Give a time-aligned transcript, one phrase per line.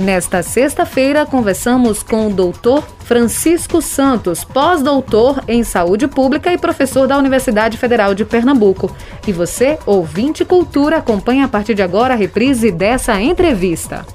[0.00, 7.18] Nesta sexta-feira, conversamos com o doutor Francisco Santos, pós-doutor em saúde pública e professor da
[7.18, 8.90] Universidade Federal de Pernambuco.
[9.26, 14.06] E você, ouvinte cultura, acompanha a partir de agora a reprise dessa entrevista.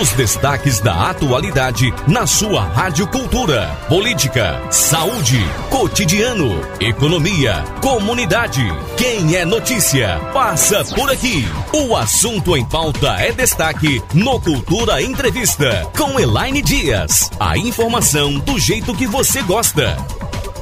[0.00, 3.66] Os destaques da atualidade na sua Rádio Cultura.
[3.88, 8.62] Política, saúde, cotidiano, economia, comunidade.
[8.96, 11.44] Quem é notícia, passa por aqui.
[11.72, 17.30] O assunto em pauta é destaque no Cultura Entrevista com Elaine Dias.
[17.38, 19.94] A informação do jeito que você gosta.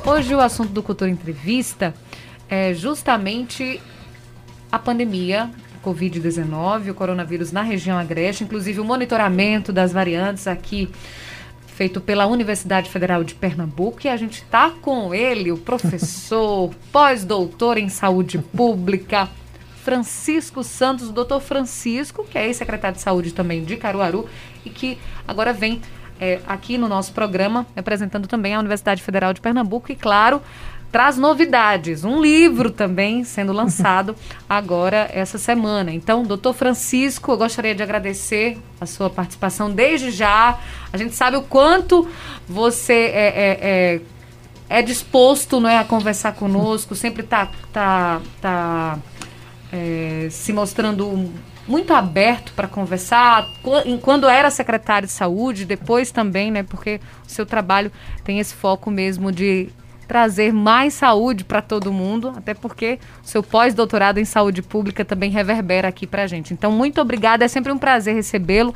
[0.05, 1.95] Hoje o assunto do Cultura Entrevista
[2.49, 3.81] é justamente
[4.73, 5.49] a pandemia
[5.85, 10.91] Covid-19, o coronavírus na região agreste, inclusive o monitoramento das variantes aqui
[11.69, 17.79] feito pela Universidade Federal de Pernambuco e a gente está com ele, o professor, pós-doutor
[17.79, 19.29] em saúde pública,
[19.89, 24.29] Francisco Santos, o doutor Francisco, que é ex-secretário de saúde também de Caruaru
[24.63, 25.81] e que agora vem
[26.21, 30.43] é, aqui no nosso programa representando também a Universidade Federal de Pernambuco e, claro,
[30.93, 32.05] traz novidades.
[32.05, 34.15] Um livro também sendo lançado
[34.47, 35.91] agora essa semana.
[35.91, 40.59] Então, doutor Francisco, eu gostaria de agradecer a sua participação desde já.
[40.93, 42.07] A gente sabe o quanto
[42.47, 44.01] você é, é, é,
[44.69, 48.99] é disposto não é, a conversar conosco, sempre está tá, tá,
[49.73, 51.31] é, se mostrando
[51.67, 53.47] muito aberto para conversar,
[54.01, 56.63] quando era secretário de saúde, depois também, né?
[56.63, 57.93] Porque o seu trabalho
[58.25, 59.69] tem esse foco mesmo de
[60.07, 65.31] trazer mais saúde para todo mundo, até porque o seu pós-doutorado em saúde pública também
[65.31, 66.55] reverbera aqui para a gente.
[66.55, 68.75] Então, muito obrigada, é sempre um prazer recebê-lo.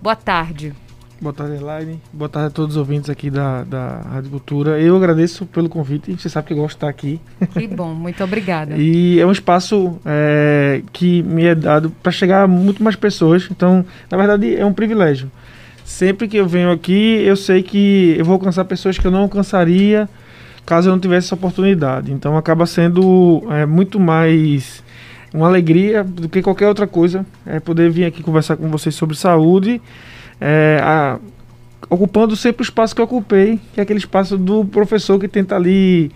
[0.00, 0.74] Boa tarde.
[1.20, 2.00] Boa tarde, Elaine.
[2.12, 4.78] Boa tarde a todos os ouvintes aqui da, da Rádio Cultura.
[4.78, 6.12] Eu agradeço pelo convite.
[6.12, 7.20] Você sabe que eu gosto de estar aqui.
[7.52, 8.76] Que bom, muito obrigada.
[8.78, 13.48] e é um espaço é, que me é dado para chegar a muito mais pessoas.
[13.50, 15.30] Então, na verdade, é um privilégio.
[15.84, 19.20] Sempre que eu venho aqui, eu sei que eu vou alcançar pessoas que eu não
[19.20, 20.08] alcançaria
[20.66, 22.12] caso eu não tivesse essa oportunidade.
[22.12, 24.82] Então acaba sendo é, muito mais
[25.32, 29.16] uma alegria do que qualquer outra coisa é poder vir aqui conversar com vocês sobre
[29.16, 29.80] saúde,
[30.40, 31.18] é, a,
[31.88, 35.56] ocupando sempre o espaço que eu ocupei, que é aquele espaço do professor que tenta
[35.56, 36.10] ali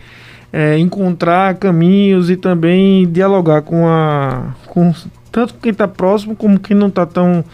[0.53, 4.93] é, encontrar caminhos e também dialogar com a com
[5.31, 7.45] tanto quem está próximo como quem não está tão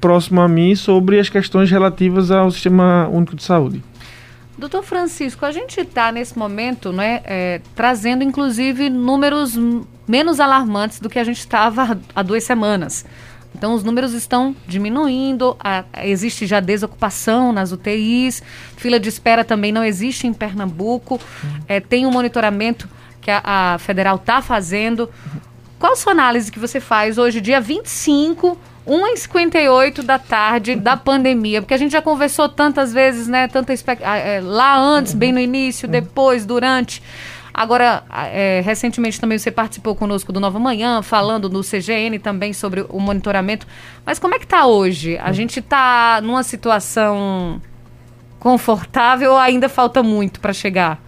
[0.00, 3.82] próximo a mim sobre as questões relativas ao sistema único de saúde.
[4.56, 9.58] Doutor Francisco, a gente está nesse momento né, é, trazendo inclusive números
[10.06, 13.06] menos alarmantes do que a gente estava há duas semanas.
[13.60, 18.42] Então, os números estão diminuindo, a, existe já desocupação nas UTIs,
[18.78, 21.20] fila de espera também não existe em Pernambuco,
[21.68, 22.88] é, tem um monitoramento
[23.20, 25.10] que a, a federal está fazendo.
[25.78, 28.56] Qual a sua análise que você faz hoje, dia 25
[28.88, 33.46] 1h58 da tarde da pandemia, porque a gente já conversou tantas vezes, né?
[33.46, 37.02] Tanta ah, é, lá antes, bem no início, depois, durante.
[37.60, 42.86] Agora, é, recentemente também você participou conosco do Nova Manhã, falando no CGN também sobre
[42.88, 43.66] o monitoramento.
[44.02, 45.18] Mas como é que está hoje?
[45.18, 47.60] A gente está numa situação
[48.38, 51.02] confortável ou ainda falta muito para chegar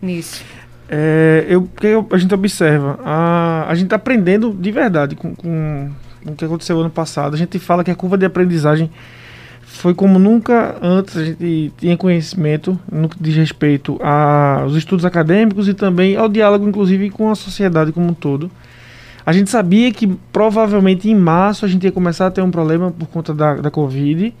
[0.00, 0.42] nisso?
[0.88, 2.98] É, eu, o que a gente observa?
[3.04, 5.90] A, a gente está aprendendo de verdade com, com
[6.24, 7.34] o que aconteceu ano passado.
[7.34, 8.90] A gente fala que a curva de aprendizagem
[9.78, 15.68] foi como nunca antes a gente tinha conhecimento no que diz respeito aos estudos acadêmicos
[15.68, 18.50] e também ao diálogo, inclusive, com a sociedade como um todo.
[19.24, 22.90] A gente sabia que provavelmente em março a gente ia começar a ter um problema
[22.90, 24.34] por conta da, da Covid.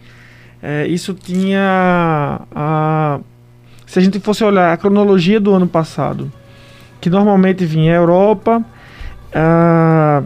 [0.60, 2.40] É, isso tinha.
[2.52, 3.20] A,
[3.86, 6.32] se a gente fosse olhar a cronologia do ano passado,
[7.00, 8.64] que normalmente vinha a Europa,
[9.32, 10.24] a,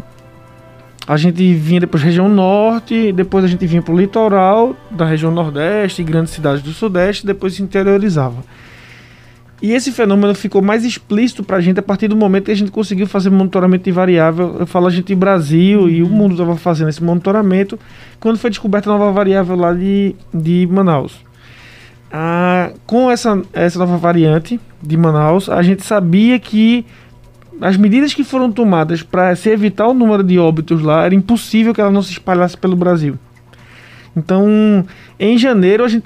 [1.07, 5.33] a gente vinha depois região norte, depois a gente vinha para o litoral da região
[5.33, 8.45] nordeste, grandes cidades do sudeste, depois se interiorizava.
[9.61, 12.57] E esse fenômeno ficou mais explícito para a gente a partir do momento que a
[12.57, 14.57] gente conseguiu fazer monitoramento de variável.
[14.59, 17.79] Eu falo a gente Brasil e o mundo estava fazendo esse monitoramento
[18.19, 21.21] quando foi descoberta a nova variável lá de, de Manaus.
[22.13, 26.85] Ah, com essa, essa nova variante de Manaus, a gente sabia que
[27.61, 31.75] as medidas que foram tomadas para se evitar o número de óbitos lá, era impossível
[31.75, 33.19] que ela não se espalhasse pelo Brasil.
[34.17, 34.85] Então,
[35.19, 36.05] em janeiro, a gente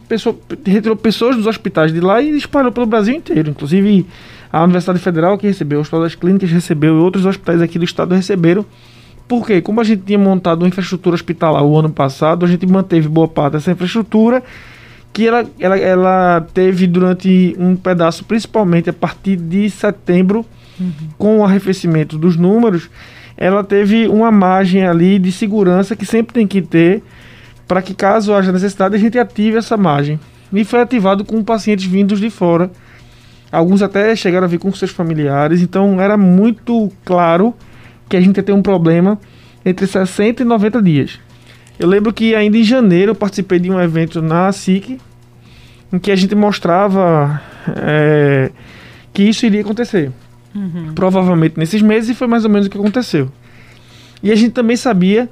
[0.64, 3.50] retirou pessoas dos hospitais de lá e espalhou pelo Brasil inteiro.
[3.50, 4.06] Inclusive,
[4.52, 7.84] a Universidade Federal, que recebeu, o Hospital das Clínicas recebeu, e outros hospitais aqui do
[7.84, 8.64] estado receberam.
[9.26, 13.08] Porque, como a gente tinha montado uma infraestrutura hospitalar o ano passado, a gente manteve
[13.08, 14.42] boa parte dessa infraestrutura,
[15.12, 20.46] que ela, ela, ela teve durante um pedaço, principalmente a partir de setembro,
[21.18, 22.90] com o arrefecimento dos números,
[23.36, 27.02] ela teve uma margem ali de segurança que sempre tem que ter
[27.66, 30.18] para que caso haja necessidade a gente ative essa margem.
[30.52, 32.70] E foi ativado com pacientes vindos de fora.
[33.50, 37.54] Alguns até chegaram a vir com seus familiares, então era muito claro
[38.08, 39.18] que a gente ia ter um problema
[39.64, 41.20] entre 60 e 90 dias.
[41.78, 44.98] Eu lembro que ainda em janeiro eu participei de um evento na SIC,
[45.92, 47.40] em que a gente mostrava
[47.76, 48.50] é,
[49.12, 50.12] que isso iria acontecer.
[50.56, 50.92] Uhum.
[50.94, 53.30] Provavelmente nesses meses, e foi mais ou menos o que aconteceu.
[54.22, 55.28] E a gente também sabia,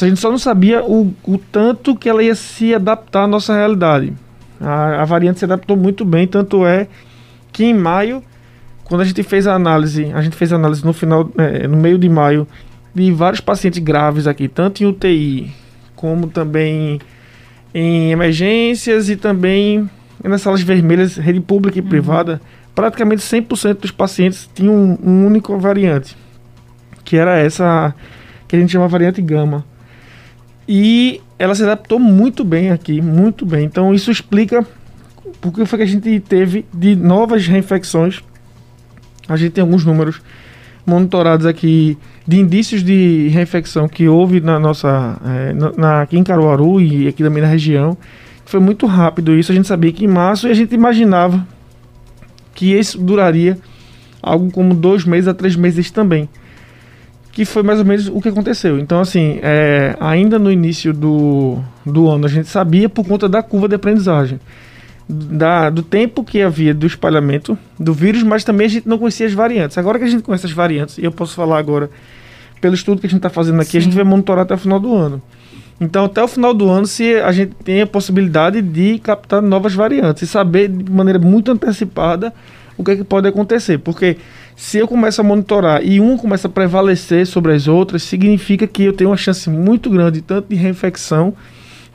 [0.00, 3.54] a gente só não sabia o, o tanto que ela ia se adaptar à nossa
[3.54, 4.12] realidade.
[4.60, 6.86] A, a variante se adaptou muito bem, tanto é
[7.50, 8.22] que em maio,
[8.84, 11.78] quando a gente fez a análise, a gente fez a análise no final, é, no
[11.78, 12.46] meio de maio,
[12.94, 15.50] de vários pacientes graves aqui, tanto em UTI
[15.96, 17.00] como também
[17.74, 19.88] em emergências e também
[20.22, 21.88] nas salas vermelhas, rede pública e uhum.
[21.88, 22.40] privada,
[22.74, 26.16] praticamente 100% dos pacientes tinham um, um, único variante,
[27.04, 27.94] que era essa
[28.46, 29.64] que a gente chama variante gama.
[30.68, 33.64] E ela se adaptou muito bem aqui, muito bem.
[33.64, 34.66] Então isso explica
[35.40, 38.20] porque foi que a gente teve de novas reinfecções.
[39.28, 40.20] A gente tem alguns números
[40.84, 41.96] monitorados aqui
[42.26, 47.22] de indícios de reinfecção que houve na nossa é, na, aqui em Caruaru e aqui
[47.22, 47.96] também na região.
[48.44, 49.52] Foi muito rápido isso.
[49.52, 51.46] A gente sabia que em março e a gente imaginava
[52.60, 53.56] que isso duraria
[54.22, 56.28] algo como dois meses a três meses também.
[57.32, 58.78] Que foi mais ou menos o que aconteceu.
[58.78, 63.42] Então, assim, é, ainda no início do, do ano, a gente sabia por conta da
[63.42, 64.38] curva de aprendizagem
[65.08, 69.26] da, do tempo que havia do espalhamento do vírus, mas também a gente não conhecia
[69.26, 69.78] as variantes.
[69.78, 71.88] Agora que a gente conhece as variantes, e eu posso falar agora,
[72.60, 73.78] pelo estudo que a gente está fazendo aqui, Sim.
[73.78, 75.22] a gente vai monitorar até o final do ano.
[75.80, 79.74] Então, até o final do ano, se a gente tem a possibilidade de captar novas
[79.74, 82.34] variantes e saber de maneira muito antecipada
[82.76, 83.78] o que, é que pode acontecer.
[83.78, 84.18] Porque
[84.54, 88.84] se eu começo a monitorar e um começa a prevalecer sobre as outras, significa que
[88.84, 91.34] eu tenho uma chance muito grande tanto de reinfecção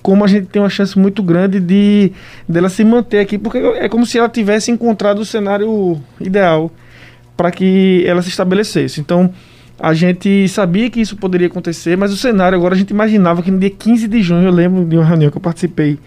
[0.01, 2.11] como a gente tem uma chance muito grande de
[2.47, 6.71] dela se manter aqui, porque é como se ela tivesse encontrado o cenário ideal
[7.35, 9.01] para que ela se estabelecesse.
[9.01, 9.33] Então,
[9.79, 13.51] a gente sabia que isso poderia acontecer, mas o cenário agora a gente imaginava que
[13.51, 15.99] no dia 15 de junho, eu lembro de uma reunião que eu participei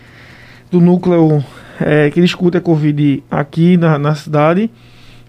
[0.70, 1.44] do núcleo
[1.80, 4.70] é, que discute a Covid aqui na, na cidade.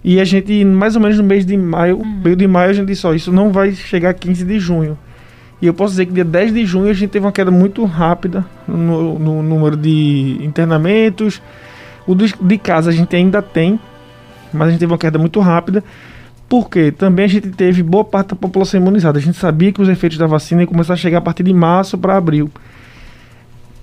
[0.03, 2.21] E a gente, mais ou menos no mês de maio, uhum.
[2.23, 4.97] meio de maio, a gente disse: Ó, isso não vai chegar a 15 de junho.
[5.61, 7.83] E eu posso dizer que dia 10 de junho a gente teve uma queda muito
[7.83, 11.41] rápida no, no número de internamentos.
[12.07, 13.77] O de, de casa a gente ainda tem,
[14.53, 15.83] mas a gente teve uma queda muito rápida.
[16.49, 19.19] Porque também a gente teve boa parte da população imunizada.
[19.19, 21.53] A gente sabia que os efeitos da vacina iam começar a chegar a partir de
[21.53, 22.49] março para abril.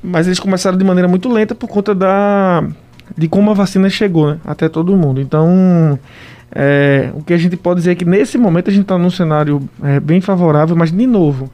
[0.02, 2.64] Mas eles começaram de maneira muito lenta por conta da
[3.16, 5.20] de como a vacina chegou né, até todo mundo.
[5.20, 5.98] Então,
[6.50, 9.10] é, o que a gente pode dizer é que nesse momento a gente está num
[9.10, 11.50] cenário é, bem favorável, mas de novo,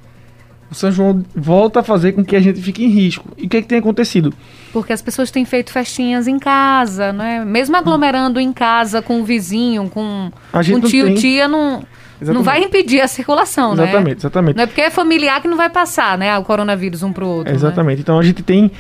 [0.73, 3.29] o São João volta a fazer com que a gente fique em risco.
[3.37, 4.33] E o que, é que tem acontecido?
[4.73, 7.45] Porque as pessoas têm feito festinhas em casa, né?
[7.45, 11.15] Mesmo aglomerando em casa com o vizinho, com, com tio, tem...
[11.15, 11.85] tia, não,
[12.23, 13.91] não vai impedir a circulação, exatamente, né?
[13.91, 14.57] Exatamente, exatamente.
[14.57, 16.37] Não é porque é familiar que não vai passar, né?
[16.39, 17.53] O coronavírus um para o outro.
[17.53, 17.57] Né?
[17.57, 17.99] Exatamente.
[17.99, 18.01] Né?
[18.01, 18.71] Então a gente tem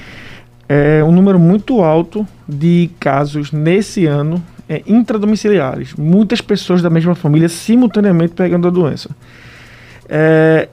[0.66, 5.92] é, um número muito alto de casos nesse ano é, intradomiciliares.
[5.94, 9.10] Muitas pessoas da mesma família simultaneamente pegando a doença.
[10.08, 10.70] É,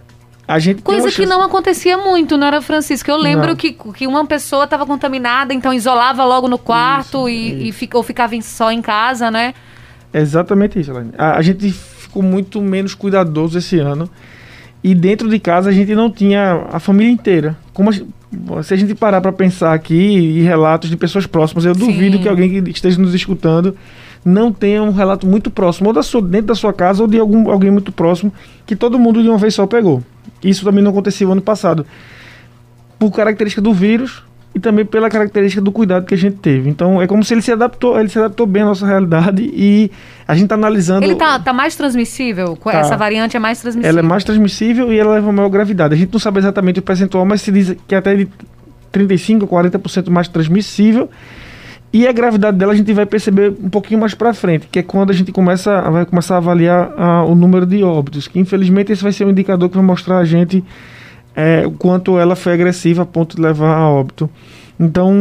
[0.49, 3.11] a gente Coisa que não acontecia muito, não era, Francisco?
[3.11, 7.69] Eu lembro que, que uma pessoa estava contaminada, então isolava logo no quarto isso, e,
[7.69, 7.83] isso.
[7.83, 9.53] e ou ficava só em casa, né?
[10.11, 11.11] Exatamente isso, Elaine.
[11.15, 14.09] A, a gente ficou muito menos cuidadoso esse ano.
[14.83, 17.55] E dentro de casa a gente não tinha a família inteira.
[17.71, 21.75] Como a, se a gente parar para pensar aqui e relatos de pessoas próximas, eu
[21.75, 21.85] Sim.
[21.85, 23.77] duvido que alguém que esteja nos escutando
[24.23, 27.19] não tenha um relato muito próximo, ou da sua, dentro da sua casa, ou de
[27.19, 28.33] algum, alguém muito próximo,
[28.65, 30.03] que todo mundo de uma vez só pegou.
[30.43, 31.85] Isso também não aconteceu ano passado.
[32.97, 34.23] Por característica do vírus
[34.53, 36.69] e também pela característica do cuidado que a gente teve.
[36.69, 39.91] Então é como se ele se adaptou, ele se adaptou bem à nossa realidade e
[40.27, 41.05] a gente está analisando.
[41.05, 42.57] Ele está tá mais transmissível?
[42.57, 42.79] Tá.
[42.79, 43.89] Essa variante é mais transmissível?
[43.89, 45.93] Ela é mais transmissível e ela leva maior gravidade.
[45.93, 48.27] A gente não sabe exatamente o percentual, mas se diz que até de
[48.91, 51.09] 35% a 40% mais transmissível.
[51.91, 54.83] E a gravidade dela a gente vai perceber um pouquinho mais para frente, que é
[54.83, 58.91] quando a gente começa, vai começar a avaliar a, o número de óbitos, que infelizmente
[58.91, 60.63] esse vai ser um indicador que vai mostrar a gente
[61.35, 64.29] é, o quanto ela foi agressiva a ponto de levar a óbito.
[64.79, 65.11] Então,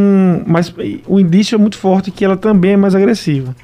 [0.46, 0.72] mas
[1.06, 3.56] o indício é muito forte que ela também é mais agressiva.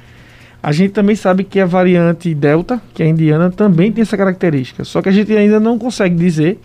[0.61, 4.17] A gente também sabe que a variante Delta, que é a indiana, também tem essa
[4.17, 4.83] característica.
[4.83, 6.59] Só que a gente ainda não consegue dizer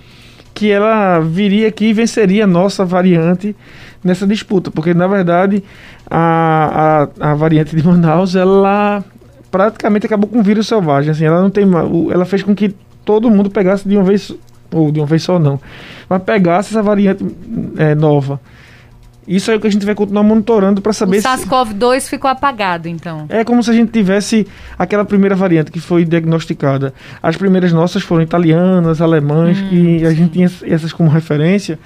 [0.54, 3.54] que ela viria aqui e venceria a nossa variante
[4.02, 5.62] nessa disputa, porque na verdade
[6.10, 9.04] a, a, a variante de Manaus ela
[9.50, 11.64] praticamente acabou com o vírus selvagem, assim, ela não tem,
[12.10, 14.32] ela fez com que todo mundo pegasse de uma vez
[14.72, 15.60] ou de uma vez só não,
[16.08, 17.24] mas pegasse essa variante
[17.76, 18.40] é, nova.
[19.28, 22.88] Isso é o que a gente vai continuar monitorando para saber o SARS-CoV-2 ficou apagado,
[22.88, 23.26] então.
[23.28, 24.44] É como se a gente tivesse
[24.76, 26.92] aquela primeira variante que foi diagnosticada.
[27.22, 31.78] As primeiras nossas foram italianas, alemãs, hum, e a gente tinha essas como referência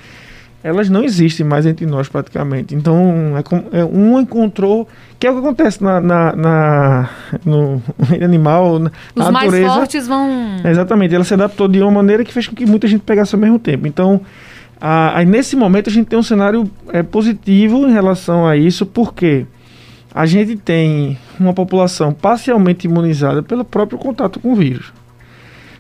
[0.64, 2.74] elas não existem mais entre nós praticamente.
[2.74, 4.88] Então, é como, é, um encontrou,
[5.20, 7.10] que é o que acontece na, na, na
[7.44, 7.82] no
[8.24, 9.60] animal, na Os natureza.
[9.60, 10.56] mais fortes vão...
[10.64, 13.40] Exatamente, ela se adaptou de uma maneira que fez com que muita gente pegasse ao
[13.40, 13.86] mesmo tempo.
[13.86, 14.22] Então,
[14.80, 18.86] a, aí nesse momento a gente tem um cenário é, positivo em relação a isso,
[18.86, 19.44] porque
[20.14, 24.94] a gente tem uma população parcialmente imunizada pelo próprio contato com o vírus.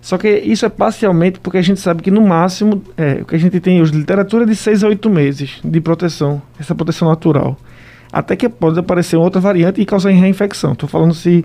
[0.04, 3.36] Só que isso é parcialmente porque a gente sabe que no máximo é, o que
[3.36, 7.56] a gente tem hoje, literatura de 6 a 8 meses de proteção, essa proteção natural.
[8.12, 10.72] Até que pode aparecer outra variante e causar reinfecção.
[10.72, 11.42] Estou falando se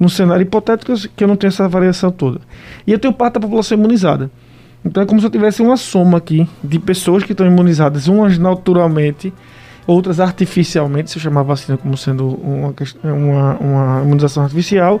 [0.00, 2.40] num cenário hipotético que eu não tenho essa variação toda.
[2.86, 4.30] E eu tenho parte da população imunizada.
[4.82, 8.38] Então é como se eu tivesse uma soma aqui de pessoas que estão imunizadas, umas
[8.38, 9.34] naturalmente,
[9.86, 12.74] outras artificialmente, se eu chamar vacina como sendo uma,
[13.04, 14.98] uma, uma imunização artificial,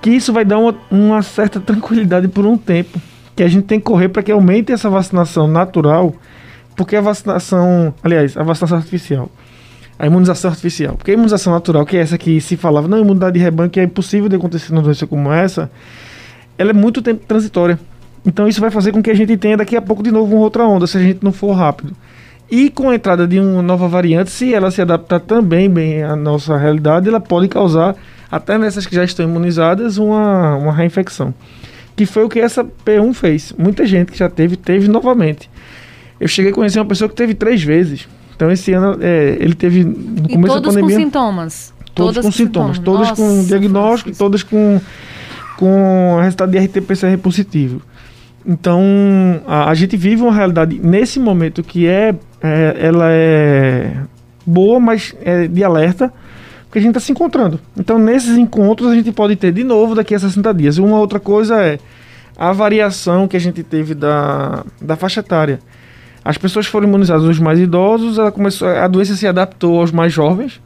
[0.00, 3.00] que isso vai dar uma, uma certa tranquilidade por um tempo.
[3.34, 6.14] Que a gente tem que correr para que aumente essa vacinação natural,
[6.74, 9.30] porque a vacinação, aliás, a vacinação artificial,
[9.98, 13.34] a imunização artificial, porque a imunização natural, que é essa que se falava, não, imunidade
[13.34, 15.70] de rebanho, que é impossível de acontecer numa doença como essa,
[16.56, 17.78] ela é muito tempo transitória.
[18.26, 20.42] Então isso vai fazer com que a gente tenha daqui a pouco de novo uma
[20.42, 21.92] outra onda, se a gente não for rápido.
[22.50, 26.16] E com a entrada de uma nova variante, se ela se adaptar também bem à
[26.16, 27.94] nossa realidade, ela pode causar
[28.30, 31.34] até nessas que já estão imunizadas, uma, uma reinfecção.
[31.96, 33.54] Que foi o que essa P1 fez.
[33.58, 35.50] Muita gente que já teve, teve novamente.
[36.20, 38.08] Eu cheguei a conhecer uma pessoa que teve três vezes.
[38.36, 40.96] Então esse ano é, ele teve no começo da pandemia.
[40.96, 41.74] com sintomas.
[41.94, 43.00] Todos todas com sintomas, sintomas.
[43.00, 44.80] todas Nossa, com diagnóstico, todas com,
[45.56, 47.82] com resultado de RT-PCR positivo.
[48.46, 48.80] Então
[49.46, 53.92] a, a, gente vive uma realidade nesse momento que é, é ela é
[54.46, 56.12] boa, mas é de alerta
[56.68, 57.58] porque a gente está se encontrando.
[57.76, 60.76] Então, nesses encontros, a gente pode ter de novo daqui a 60 dias.
[60.76, 61.78] Uma outra coisa é
[62.36, 65.60] a variação que a gente teve da, da faixa etária.
[66.22, 70.12] As pessoas foram imunizadas, os mais idosos, ela começou, a doença se adaptou aos mais
[70.12, 70.60] jovens.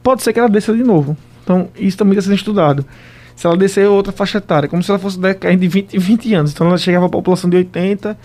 [0.00, 1.16] Pode ser que ela desça de novo.
[1.42, 2.86] Então, isso também está sendo estudado.
[3.34, 6.52] Se ela descer outra faixa etária, como se ela fosse de 20, 20 anos.
[6.52, 8.16] Então, ela chegava à população de 80,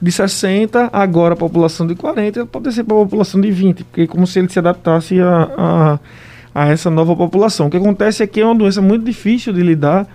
[0.00, 3.84] de 60, agora a população de 40, ela pode descer para a população de 20,
[3.84, 5.98] porque é como se ele se adaptasse a, a
[6.56, 7.66] a essa nova população.
[7.66, 10.08] O que acontece é que é uma doença muito difícil de lidar,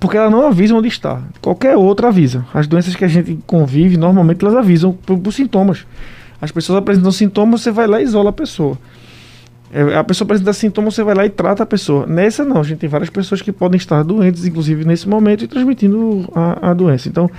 [0.00, 1.22] porque ela não avisa onde está.
[1.40, 2.44] Qualquer outra avisa.
[2.52, 5.86] As doenças que a gente convive, normalmente elas avisam por, por sintomas.
[6.40, 8.76] As pessoas apresentam sintomas, você vai lá e isola a pessoa.
[9.72, 12.08] É, a pessoa apresenta sintomas, você vai lá e trata a pessoa.
[12.08, 15.46] Nessa não, a gente tem várias pessoas que podem estar doentes, inclusive nesse momento, e
[15.46, 17.08] transmitindo a, a doença.
[17.08, 17.30] Então,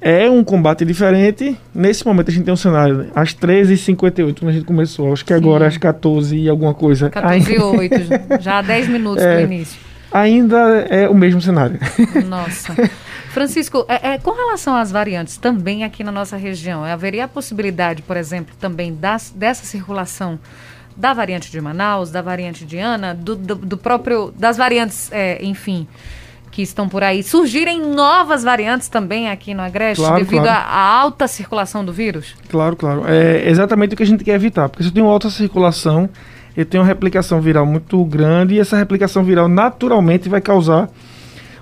[0.00, 1.56] é um combate diferente.
[1.74, 5.12] Nesse momento a gente tem um cenário às 13h58, quando a gente começou.
[5.12, 7.10] Acho que agora às 14 e alguma coisa.
[7.10, 7.94] 14 e 8,
[8.40, 9.78] já há 10 minutos é, do início.
[10.10, 11.78] Ainda é o mesmo cenário.
[12.26, 12.74] Nossa.
[13.30, 18.02] Francisco, é, é, com relação às variantes, também aqui na nossa região, haveria a possibilidade,
[18.02, 20.38] por exemplo, também das, dessa circulação
[20.96, 25.42] da variante de Manaus, da variante de Ana, do, do, do próprio, das variantes, é,
[25.44, 25.86] enfim,
[26.50, 31.02] que estão por aí, surgirem novas variantes também aqui no Agreste claro, devido à claro.
[31.02, 32.34] alta circulação do vírus?
[32.48, 33.04] Claro, claro.
[33.06, 36.08] É exatamente o que a gente quer evitar, porque se eu tenho alta circulação,
[36.56, 40.88] eu tenho uma replicação viral muito grande e essa replicação viral naturalmente vai causar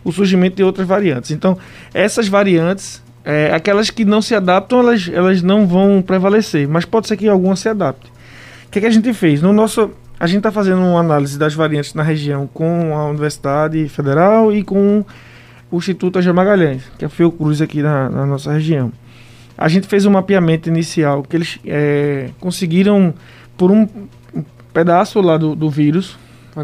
[0.02, 1.30] o surgimento de outras variantes.
[1.30, 1.59] Então,
[1.92, 7.09] essas variantes, é, aquelas que não se adaptam, elas, elas não vão prevalecer, mas pode
[7.09, 8.11] ser que alguma se adapte.
[8.66, 9.42] O que, é que a gente fez?
[9.42, 9.90] No nosso
[10.21, 14.65] a gente está fazendo uma análise das variantes na região com a Universidade Federal e
[14.65, 15.05] com
[15.71, 18.93] o Instituto Angel Magalhães, que é a Fiocruz aqui na, na, nossa região.
[19.57, 23.15] A gente fez um mapeamento inicial que eles é, conseguiram,
[23.57, 23.87] por um,
[24.73, 26.19] pedaço lá do, do vírus,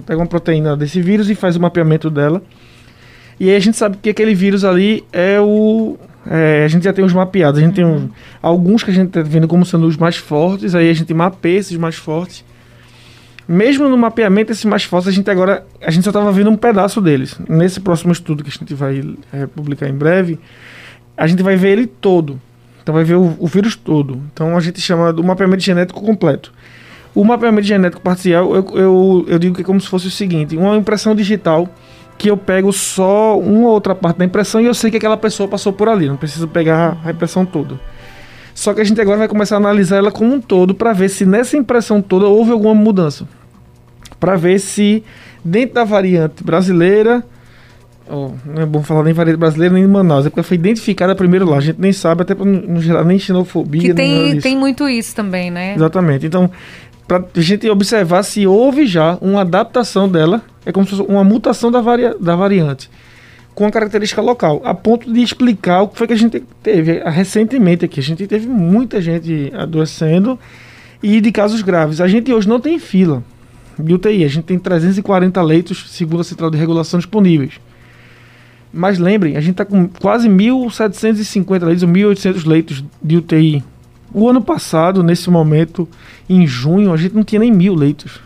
[0.04, 2.42] pega uma proteína desse vírus e faz o mapeamento dela.
[3.38, 5.96] E aí a gente sabe que aquele vírus ali é o.
[6.26, 7.60] É, a gente já tem os mapeados.
[7.60, 8.08] A gente tem um,
[8.40, 11.58] alguns que a gente está vendo como sendo os mais fortes, aí a gente mapeia
[11.58, 12.44] esses mais fortes
[13.46, 16.56] mesmo no mapeamento esses mais fortes, a gente agora a gente só estava vendo um
[16.56, 17.38] pedaço deles.
[17.48, 20.38] Nesse próximo estudo que a gente vai é, publicar em breve,
[21.16, 22.40] a gente vai ver ele todo.
[22.82, 24.20] Então vai ver o, o, vírus todo.
[24.32, 26.52] Então a gente chama do mapeamento genético completo.
[27.14, 30.56] O mapeamento genético parcial, eu, eu, eu digo que é como se fosse o seguinte:
[30.56, 31.68] uma impressão digital
[32.16, 35.16] que eu pego só uma ou outra parte da impressão e eu sei que aquela
[35.16, 36.08] pessoa passou por ali.
[36.08, 37.78] Não preciso pegar a impressão toda.
[38.54, 41.08] Só que a gente agora vai começar a analisar ela como um todo para ver
[41.08, 43.26] se nessa impressão toda houve alguma mudança.
[44.20, 45.02] Para ver se
[45.44, 47.22] dentro da variante brasileira
[48.08, 51.14] oh, não é bom falar nem variedade brasileira nem de Manaus, é porque foi identificada
[51.14, 51.56] primeiro lá.
[51.56, 53.82] A gente nem sabe, até para não gerar nem xenofobia.
[53.82, 55.74] Que tem, tem muito isso também, né?
[55.74, 56.24] Exatamente.
[56.24, 56.50] Então,
[57.08, 61.24] para a gente observar se houve já uma adaptação dela, é como se fosse uma
[61.24, 62.88] mutação da, varia, da variante
[63.54, 66.98] com a característica local, a ponto de explicar o que foi que a gente teve
[67.04, 68.00] recentemente aqui.
[68.00, 70.38] A gente teve muita gente adoecendo
[71.02, 72.00] e de casos graves.
[72.00, 73.22] A gente hoje não tem fila
[73.78, 77.60] de UTI, a gente tem 340 leitos, segundo a Central de Regulação, disponíveis.
[78.72, 83.62] Mas lembrem, a gente está com quase 1.750 leitos, 1.800 leitos de UTI.
[84.12, 85.88] O ano passado, nesse momento,
[86.28, 88.20] em junho, a gente não tinha nem mil leitos.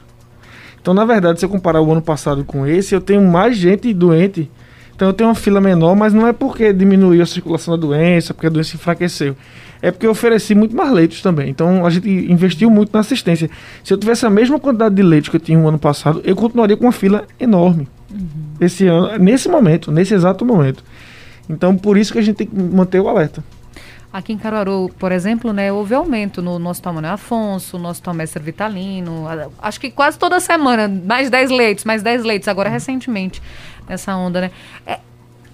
[0.80, 3.92] Então, na verdade, se eu comparar o ano passado com esse, eu tenho mais gente
[3.92, 4.50] doente
[4.98, 8.34] então eu tenho uma fila menor, mas não é porque diminuiu a circulação da doença,
[8.34, 9.36] porque a doença enfraqueceu.
[9.80, 11.48] É porque eu ofereci muito mais leitos também.
[11.48, 13.48] Então a gente investiu muito na assistência.
[13.84, 16.34] Se eu tivesse a mesma quantidade de leitos que eu tinha no ano passado, eu
[16.34, 17.86] continuaria com uma fila enorme.
[18.10, 18.26] Uhum.
[18.60, 20.82] Esse ano, nesse momento, nesse exato momento.
[21.48, 23.44] Então por isso que a gente tem que manter o alerta.
[24.10, 28.42] Aqui em Caruaru, por exemplo, né, houve aumento no nosso Manuel Afonso, no nosso Mestre
[28.42, 29.26] Vitalino.
[29.60, 33.42] Acho que quase toda semana, mais 10 leitos, mais 10 leitos, agora recentemente
[33.86, 34.50] essa onda, né?
[34.86, 34.98] É,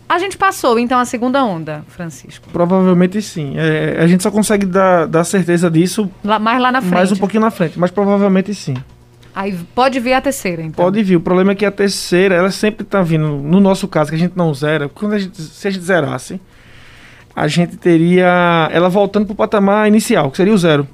[0.08, 2.48] a gente passou, então, a segunda onda, Francisco?
[2.52, 3.54] Provavelmente sim.
[3.56, 6.94] É, a gente só consegue dar, dar certeza disso lá, mais lá na frente.
[6.94, 8.76] Mais um pouquinho na frente, mas provavelmente sim.
[9.34, 10.84] Aí pode vir a terceira, então.
[10.84, 11.16] Pode vir.
[11.16, 13.26] O problema é que a terceira, ela sempre está vindo.
[13.26, 16.40] No nosso caso, que a gente não zera, quando a gente, se a gente zerasse,
[17.34, 20.86] a gente teria ela voltando para o patamar inicial, que seria o zero.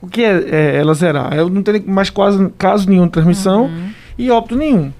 [0.00, 1.34] O que é, é ela zerar?
[1.34, 3.90] Eu não teria mais quase caso nenhum de transmissão uhum.
[4.16, 4.92] e óbito nenhum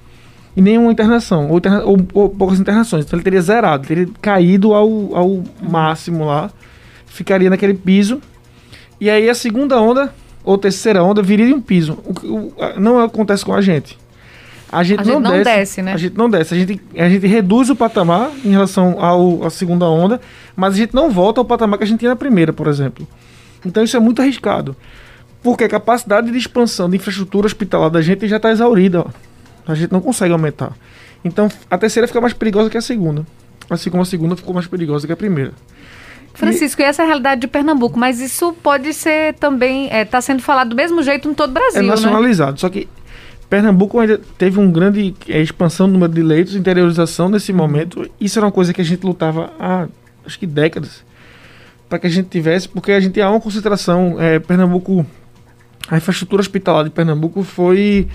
[0.57, 3.05] e nenhuma internação, ou, interna ou, ou, poucas internações.
[3.05, 6.51] Então ele teria zerado, teria caído ao, ao máximo lá,
[7.05, 8.21] ficaria naquele piso.
[8.99, 10.13] E aí a segunda onda,
[10.43, 11.99] ou terceira onda, viria um piso.
[12.05, 13.99] O, o, não acontece com a gente.
[14.71, 15.93] A gente, a não, gente não desce, desce, né?
[15.93, 16.55] A gente não desce.
[16.55, 20.21] A gente, a gente reduz o patamar em relação ao, à segunda onda,
[20.57, 23.07] mas a gente não volta ao patamar que a gente tinha na primeira, por exemplo.
[23.65, 24.77] Então isso é muito arriscado.
[25.43, 29.01] Porque a capacidade de expansão de infraestrutura hospitalar da gente já está exaurida.
[29.01, 29.07] Ó.
[29.67, 30.73] A gente não consegue aumentar.
[31.25, 33.25] Então a terceira fica mais perigosa que a segunda.
[33.71, 35.53] Assim como a segunda ficou mais perigosa que a primeira.
[36.35, 40.05] Francisco, e, essa é a realidade de Pernambuco, mas isso pode ser também, está é,
[40.05, 41.89] tá sendo falado do mesmo jeito em todo o Brasil, É né?
[41.89, 42.59] nacionalizado, né?
[42.59, 42.87] só que
[43.49, 48.09] Pernambuco ainda teve um grande é, expansão do número de leitos, interiorização nesse momento.
[48.21, 49.87] Isso era uma coisa que a gente lutava há,
[50.25, 51.05] acho que décadas,
[51.89, 55.07] para que a gente tivesse, porque a gente há uma concentração, é, Pernambuco,
[55.89, 58.09] a infraestrutura hospitalar de Pernambuco foi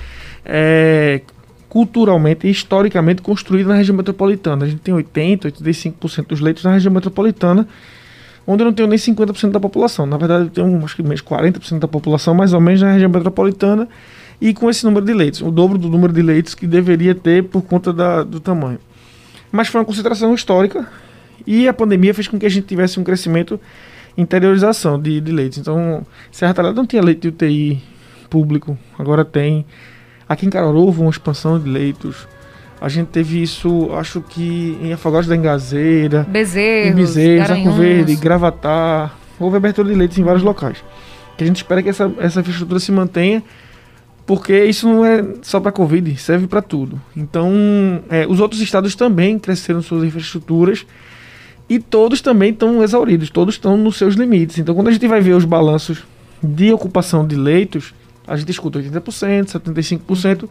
[0.43, 1.21] é,
[1.69, 4.65] culturalmente e historicamente construída na região metropolitana.
[4.65, 7.65] A gente tem 80, 85% dos leitos na região metropolitana,
[8.45, 10.05] onde eu não tenho nem 50% da população.
[10.05, 13.09] Na verdade, eu tenho acho que menos 40% da população, mais ou menos, na região
[13.09, 13.87] metropolitana,
[14.41, 17.43] e com esse número de leitos, o dobro do número de leitos que deveria ter
[17.43, 18.79] por conta da, do tamanho.
[19.51, 20.87] Mas foi uma concentração histórica
[21.45, 23.59] e a pandemia fez com que a gente tivesse um crescimento
[24.17, 25.57] interiorização de, de leitos.
[25.57, 27.81] Então, Serra Talhada não tinha leito de UTI
[28.29, 29.65] público, agora tem.
[30.27, 32.27] Aqui em Caruaru houve uma expansão de leitos.
[32.79, 38.15] A gente teve isso, acho que em Afogados da Engazeira, Bezerros, em Bezerros, Arco Verde,
[38.15, 39.15] Gravatar.
[39.39, 40.83] Houve abertura de leitos em vários locais.
[41.37, 43.43] Que a gente espera que essa, essa infraestrutura se mantenha,
[44.25, 47.01] porque isso não é só para Covid, serve para tudo.
[47.15, 47.51] Então,
[48.09, 50.85] é, os outros estados também cresceram suas infraestruturas
[51.67, 54.57] e todos também estão exauridos, todos estão nos seus limites.
[54.57, 56.03] Então, quando a gente vai ver os balanços
[56.41, 57.93] de ocupação de leitos,
[58.27, 60.49] a gente escuta 80%, 75%,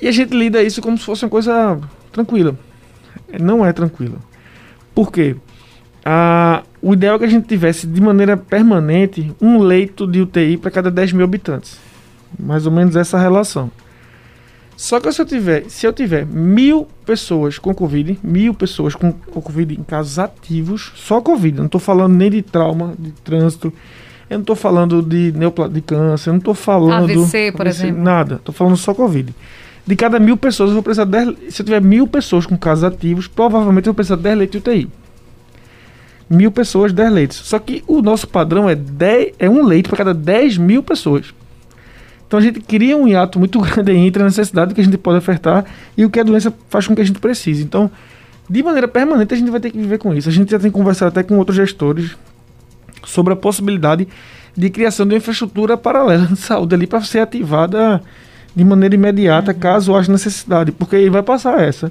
[0.00, 1.78] e a gente lida isso como se fosse uma coisa
[2.12, 2.56] tranquila.
[3.40, 4.18] Não é tranquila.
[4.94, 5.36] Por quê?
[6.04, 10.56] Ah, o ideal é que a gente tivesse de maneira permanente um leito de UTI
[10.56, 11.78] para cada 10 mil habitantes.
[12.38, 13.70] Mais ou menos essa relação.
[14.76, 19.12] Só que se eu tiver, se eu tiver mil pessoas com Covid, mil pessoas com,
[19.12, 23.72] com Covid em casos ativos, só Covid, não estou falando nem de trauma, de trânsito,
[24.30, 27.10] eu não estou falando de neopla de câncer, eu não estou falando.
[27.10, 28.02] AVC, por AVC, exemplo.
[28.02, 28.34] Nada.
[28.36, 29.34] Estou falando só Covid.
[29.86, 32.56] De cada mil pessoas, eu vou precisar de 10, Se eu tiver mil pessoas com
[32.56, 34.88] casos ativos, provavelmente eu vou precisar de 10 leitos de UTI.
[36.28, 37.36] Mil pessoas, 10 leitos.
[37.38, 41.34] Só que o nosso padrão é, 10, é um leito para cada 10 mil pessoas.
[42.28, 45.18] Então a gente cria um hiato muito grande entre a necessidade que a gente pode
[45.18, 45.64] ofertar
[45.96, 47.64] e o que a doença faz com que a gente precise.
[47.64, 47.90] Então,
[48.48, 50.28] de maneira permanente, a gente vai ter que viver com isso.
[50.28, 52.16] A gente já tem conversado até com outros gestores
[53.04, 54.06] sobre a possibilidade
[54.56, 58.02] de criação de uma infraestrutura paralela de saúde ali para ser ativada
[58.54, 59.58] de maneira imediata, uhum.
[59.58, 61.90] caso haja necessidade, porque aí vai passar essa.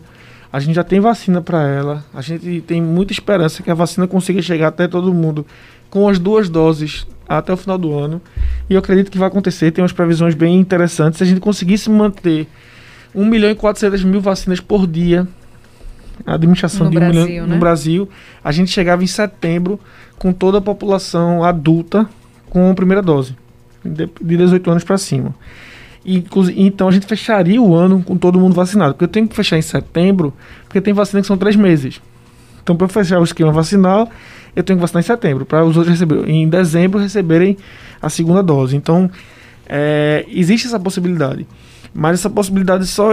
[0.52, 4.08] A gente já tem vacina para ela, a gente tem muita esperança que a vacina
[4.08, 5.46] consiga chegar até todo mundo
[5.90, 8.22] com as duas doses até o final do ano.
[8.70, 11.18] E eu acredito que vai acontecer, tem umas previsões bem interessantes.
[11.18, 12.48] Se a gente conseguisse manter
[13.16, 15.28] 1 milhão e 400 mil vacinas por dia
[16.26, 17.54] a administração No de um Brasil, milhão né?
[17.54, 18.10] no Brasil,
[18.44, 19.80] a gente chegava em setembro
[20.18, 22.10] com toda a população adulta
[22.50, 23.36] com a primeira dose,
[23.86, 25.36] de de 18 anos para cima.
[26.06, 29.36] Inclusi- Então a gente fecharia o ano com todo mundo vacinado, porque eu tenho que
[29.36, 32.02] fechar em setembro, porque tem vacina que são três meses.
[32.64, 34.10] Então, para fechar o esquema vacinal,
[34.58, 37.56] eu tenho que vacinar em setembro, para os outros receberem, em dezembro receberem
[38.02, 38.76] a segunda dose.
[38.76, 39.10] Então,
[39.68, 41.46] é, existe essa possibilidade.
[41.94, 43.12] Mas essa possibilidade só.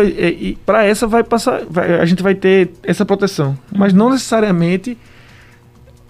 [0.67, 1.63] para essa vai passar.
[1.69, 3.57] vai- a gente vai ter essa proteção.
[3.75, 4.97] Mas não necessariamente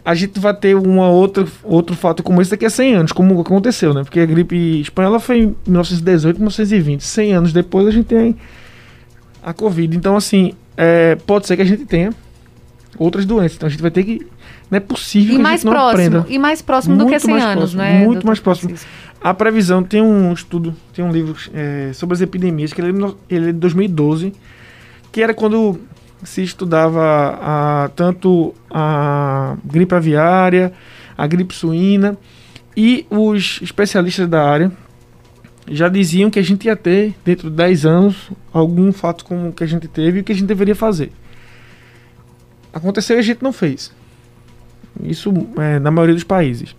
[0.04, 3.40] a gente vai ter uma outra, outro fato como esse daqui a 100 anos, como
[3.40, 4.04] aconteceu, né?
[4.04, 7.02] Porque a gripe espanhola foi em 1918, 1920.
[7.02, 8.36] 100 anos depois a gente tem
[9.42, 9.96] a Covid.
[9.96, 12.12] Então, assim, é, pode ser que a gente tenha
[12.98, 13.56] outras doenças.
[13.56, 14.26] Então a gente vai ter que.
[14.74, 16.26] Não é possível E que a mais gente não próximo, aprenda.
[16.28, 17.98] e mais próximo do que Muito 100 mais anos, próximo, não é?
[17.98, 18.68] muito doutor mais próximo.
[18.70, 18.90] Francisco?
[19.22, 22.92] A previsão tem um estudo, tem um livro é, sobre as epidemias, que ele é
[22.92, 24.32] de no- ele é de 2012,
[25.12, 25.80] que era quando
[26.22, 30.72] se estudava a, tanto a gripe aviária,
[31.16, 32.16] a gripe suína,
[32.76, 34.72] e os especialistas da área
[35.70, 39.52] já diziam que a gente ia ter, dentro de 10 anos, algum fato como o
[39.52, 41.10] que a gente teve e o que a gente deveria fazer.
[42.72, 43.92] Aconteceu e a gente não fez.
[45.02, 46.74] Isso é, na maioria dos países.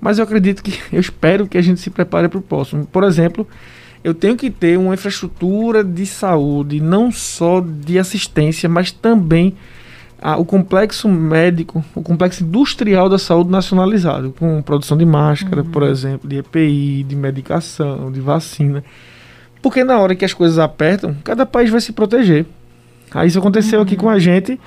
[0.00, 2.86] Mas eu acredito que, eu espero que a gente se prepare para o próximo.
[2.86, 3.46] Por exemplo,
[4.02, 9.54] eu tenho que ter uma infraestrutura de saúde, não só de assistência, mas também
[10.20, 15.82] ah, o complexo médico, o complexo industrial da saúde nacionalizado, com produção de máscara, por
[15.82, 18.84] exemplo, de EPI, de medicação, de vacina.
[19.60, 22.46] Porque na hora que as coisas apertam, cada país vai se proteger.
[23.12, 24.58] Aí isso aconteceu aqui com a gente.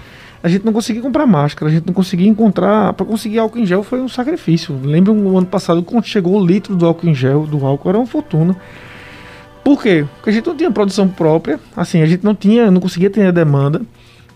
[0.45, 2.93] A gente não conseguia comprar máscara, a gente não conseguia encontrar.
[2.93, 4.79] Para conseguir álcool em gel foi um sacrifício.
[4.83, 7.97] Lembra o ano passado quando chegou o litro do álcool em gel, do álcool, era
[7.97, 8.55] uma fortuna.
[9.63, 10.05] Por quê?
[10.13, 13.25] Porque a gente não tinha produção própria, assim, a gente não tinha, não conseguia ter
[13.25, 13.81] a demanda.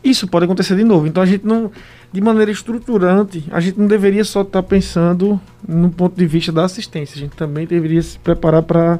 [0.03, 1.05] Isso pode acontecer de novo.
[1.05, 1.71] Então a gente não,
[2.11, 6.65] de maneira estruturante, a gente não deveria só estar pensando no ponto de vista da
[6.65, 7.17] assistência.
[7.17, 8.99] A gente também deveria se preparar para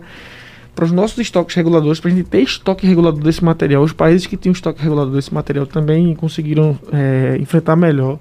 [0.79, 3.83] para os nossos estoques reguladores, para a gente ter estoque regulador desse material.
[3.83, 8.17] Os países que tinham estoque regulador desse material também conseguiram é, enfrentar melhor.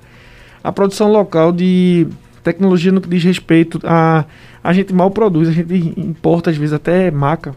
[0.65, 2.09] A produção local de
[2.43, 4.25] tecnologia no que diz respeito a.
[4.65, 7.55] A gente mal produz, a gente importa às vezes até maca.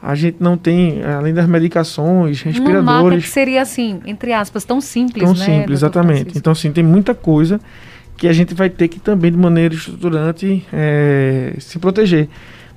[0.00, 3.28] A gente não tem, além das medicações, Uma maca que respiradores.
[3.30, 5.44] seria assim, entre aspas, tão simples, Tão né?
[5.44, 6.16] simples, doutor exatamente.
[6.18, 6.38] Francisco?
[6.38, 7.60] Então, assim, tem muita coisa
[8.16, 12.28] que a gente vai ter que também, de maneira estruturante, é, se proteger.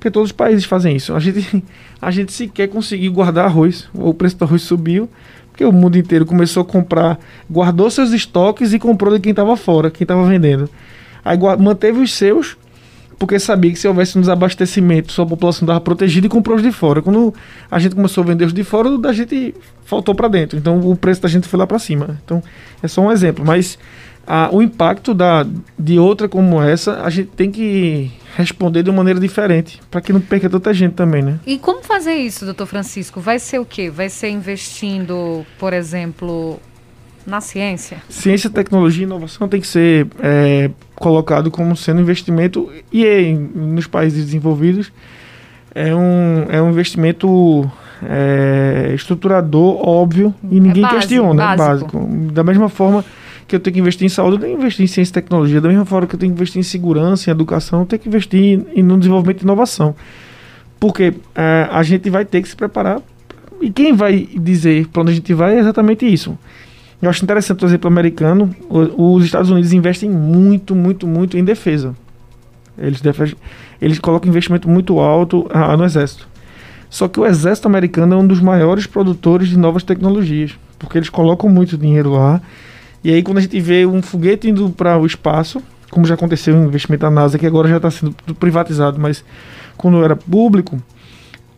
[0.02, 1.14] Porque todos os países fazem isso.
[1.14, 1.64] A gente,
[2.02, 3.88] a gente sequer conseguiu guardar arroz.
[3.94, 5.08] O preço do arroz subiu,
[5.52, 9.56] porque o mundo inteiro começou a comprar, guardou seus estoques e comprou de quem estava
[9.56, 10.68] fora, quem estava vendendo.
[11.24, 12.58] Aí manteve os seus,
[13.20, 16.72] porque sabia que se houvesse um desabastecimento, sua população estava protegida e comprou os de
[16.72, 17.04] fora.
[17.04, 17.32] Quando
[17.70, 19.54] a gente começou a vender os de fora, o da gente
[19.86, 20.58] faltou para dentro.
[20.58, 22.20] Então o preço da gente foi lá para cima.
[22.26, 22.42] Então
[22.82, 23.78] é só um exemplo, mas
[24.26, 25.46] ah, o impacto da,
[25.78, 30.14] de outra como essa, a gente tem que responder de uma maneira diferente, para que
[30.14, 31.40] não perca tanta gente também, né?
[31.46, 33.20] E como fazer isso, doutor Francisco?
[33.20, 33.90] Vai ser o quê?
[33.90, 36.60] Vai ser investindo, por exemplo,
[37.26, 37.98] na ciência?
[38.10, 43.88] Ciência, tecnologia e inovação tem que ser é, colocado como sendo investimento e em, nos
[43.88, 44.92] países desenvolvidos
[45.74, 47.70] é um, é um investimento
[48.04, 51.98] é, estruturador, óbvio, e ninguém básico, questiona, é básico.
[51.98, 52.32] básico.
[52.32, 53.06] Da mesma forma
[53.52, 55.60] que eu tenho que investir em saúde, eu tenho que investir em ciência e tecnologia.
[55.60, 58.08] Da mesma forma que eu tenho que investir em segurança, em educação, eu tenho que
[58.08, 59.94] investir em, no desenvolvimento de inovação.
[60.80, 63.02] Porque é, a gente vai ter que se preparar.
[63.62, 66.38] E quem vai dizer para onde a gente vai é exatamente isso.
[67.02, 68.56] Eu acho interessante o exemplo americano.
[68.70, 71.96] Os Estados Unidos investem muito, muito, muito em defesa.
[72.78, 73.02] Eles,
[73.82, 76.28] eles colocam investimento muito alto ah, no exército.
[76.90, 81.10] Só que o exército americano é um dos maiores produtores de novas tecnologias, porque eles
[81.10, 82.42] colocam muito dinheiro lá.
[83.04, 86.56] E aí quando a gente vê um foguete indo para o espaço, como já aconteceu
[86.56, 89.24] no investimento da NASA, que agora já está sendo privatizado, mas
[89.78, 90.82] quando era público,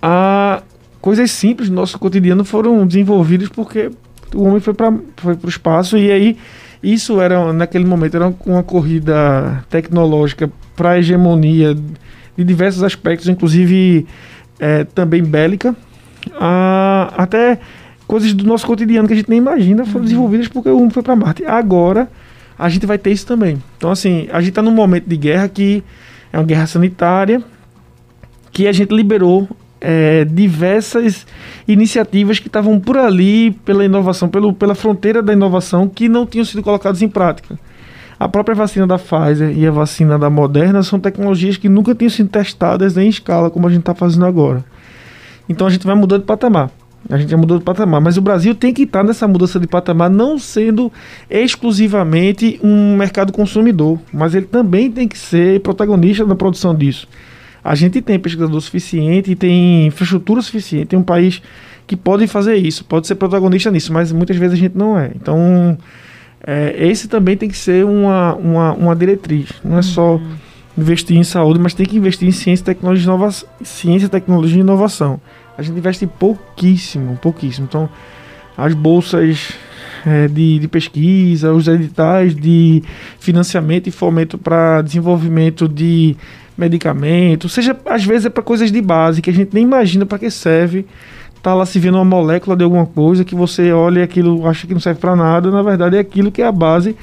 [0.02, 0.62] a
[1.02, 3.92] coisas simples do nosso cotidiano foram desenvolvidas porque
[4.34, 5.98] o homem foi para foi o espaço.
[5.98, 6.38] E aí
[6.82, 11.76] isso era naquele momento era uma corrida tecnológica para a hegemonia
[12.36, 14.08] de diversos aspectos, inclusive
[14.60, 15.76] eh, também bélica,
[16.40, 17.60] a- até
[18.14, 21.02] coisas do nosso cotidiano que a gente nem imagina foram desenvolvidas porque o homem foi
[21.02, 21.44] para Marte.
[21.48, 22.08] Agora
[22.60, 23.58] a gente vai ter isso também.
[23.76, 25.84] Então assim, a gente está num momento de guerra que
[26.32, 27.42] é uma guerra sanitária
[28.52, 29.50] que a gente liberou
[29.82, 31.26] é, diversas
[31.68, 36.46] iniciativas que estavam por ali pela inovação, pelo, pela fronteira da inovação, que não tinham
[36.46, 37.58] sido colocadas em prática.
[38.20, 42.12] A própria vacina da Pfizer e a vacina da Moderna são tecnologias que nunca tinham
[42.12, 44.64] sido testadas em escala como a gente está fazendo agora.
[45.50, 46.70] Então a gente vai mudando de patamar.
[47.10, 49.68] A gente já mudou de patamar, mas o Brasil tem que estar nessa mudança de
[49.68, 50.92] patamar, não sendo
[51.30, 57.08] exclusivamente um mercado consumidor, mas ele também tem que ser protagonista na produção disso.
[57.64, 61.42] A gente tem pesquisador suficiente, tem infraestrutura suficiente, tem um país
[61.86, 65.12] que pode fazer isso, pode ser protagonista nisso, mas muitas vezes a gente não é.
[65.16, 65.78] Então,
[66.46, 69.50] é, esse também tem que ser uma, uma, uma diretriz.
[69.64, 70.36] Não é só uhum.
[70.78, 73.30] investir em saúde, mas tem que investir em ciência, tecnologia, inova
[73.62, 75.22] ciência, tecnologia e inovação.
[75.58, 77.68] A gente investe pouquíssimo, pouquíssimo.
[77.70, 77.90] Então,
[78.58, 79.54] as bolsas
[80.06, 82.84] é, de, de, pesquisa, os editais de
[83.20, 86.16] financiamento e fomento para desenvolvimento de
[86.58, 90.20] medicamentos, seja às vezes é para coisas de base que a gente nem imagina para
[90.20, 90.86] que serve
[91.42, 94.74] tá lá se vendo uma molécula de alguma coisa que você olha aquilo acha que
[94.74, 96.96] não serve para nada, na verdade é aquilo que é a base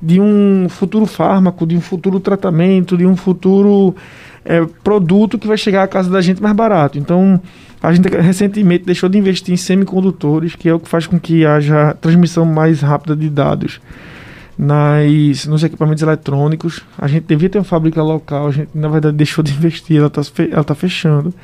[0.00, 3.94] de um futuro fármaco, de um futuro tratamento, de um futuro
[4.44, 6.98] é, produto que vai chegar à casa da gente mais barato.
[6.98, 7.40] Então,
[7.82, 11.44] a gente recentemente deixou de investir em semicondutores, que é o que faz com que
[11.44, 13.80] haja transmissão mais rápida de dados
[14.56, 16.82] nas, nos equipamentos eletrônicos.
[16.98, 20.06] A gente devia ter uma fábrica local, a gente na verdade deixou de investir, ela
[20.06, 21.34] está ela tá fechando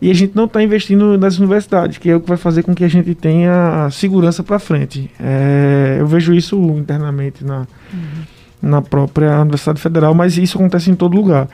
[0.00, 2.74] e a gente não está investindo nas universidades, que é o que vai fazer com
[2.74, 5.10] que a gente tenha segurança para frente.
[5.18, 7.60] É, eu vejo isso internamente na,
[7.92, 8.22] uhum.
[8.60, 11.48] na própria Universidade Federal, mas isso acontece em todo lugar.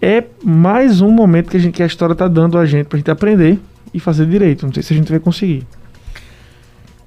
[0.00, 2.96] É mais um momento que a, gente, que a história está dando a gente para
[2.96, 3.58] a gente aprender
[3.92, 4.66] e fazer direito.
[4.66, 5.66] Não sei se a gente vai conseguir.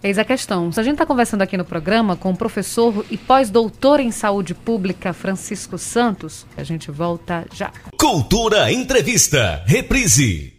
[0.03, 0.69] Eis a questão.
[0.75, 5.13] A gente está conversando aqui no programa com o professor e pós-doutor em saúde pública
[5.13, 6.45] Francisco Santos.
[6.57, 7.71] A gente volta já.
[7.97, 9.61] Cultura Entrevista.
[9.65, 10.57] Reprise.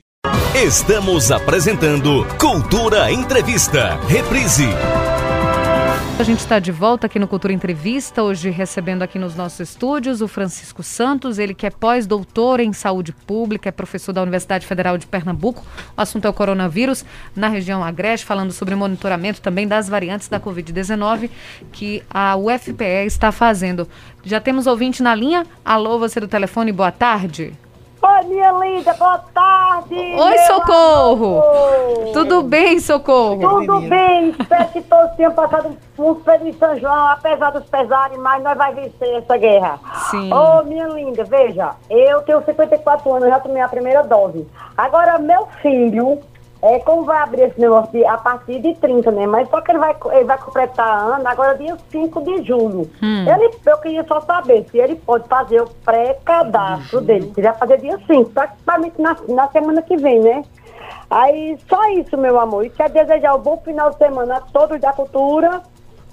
[0.55, 3.97] Estamos apresentando Cultura Entrevista.
[4.07, 4.69] Reprise.
[6.19, 10.21] A gente está de volta aqui no Cultura Entrevista, hoje recebendo aqui nos nossos estúdios
[10.21, 14.97] o Francisco Santos, ele que é pós-doutor em saúde pública, é professor da Universidade Federal
[14.97, 15.67] de Pernambuco.
[15.97, 20.39] O assunto é o coronavírus na região Agreste, falando sobre monitoramento também das variantes da
[20.39, 21.29] Covid-19
[21.73, 23.89] que a UFPE está fazendo.
[24.23, 25.45] Já temos ouvinte na linha?
[25.65, 27.53] Alô, você do telefone, boa tarde.
[28.05, 29.95] Oi, minha linda, boa tarde.
[29.95, 31.41] Oi, Socorro.
[31.41, 32.13] Amor.
[32.13, 33.61] Tudo bem, Socorro?
[33.61, 34.31] Tudo bem.
[34.31, 38.75] Espero que todos tenham passado um feliz São João, apesar dos pesares, mas nós vamos
[38.75, 39.79] vencer essa guerra.
[40.11, 40.33] Sim.
[40.33, 44.49] Ô, oh, minha linda, veja, eu tenho 54 anos, já tomei a primeira dose.
[44.77, 46.19] Agora, meu filho,
[46.63, 49.27] é, como vai abrir esse negócio de, a partir de 30, né?
[49.27, 52.89] Mas só que ele vai, ele vai completar ano agora dia 5 de julho.
[53.03, 53.27] Hum.
[53.29, 57.33] Ele, eu queria só saber se ele pode fazer o pré-cadastro dele.
[57.35, 60.45] Se vai fazer dia 5, praticamente na, na semana que vem, né?
[61.11, 62.65] Aí, só isso, meu amor.
[62.65, 65.63] E quer desejar um bom final de semana a todos da cultura.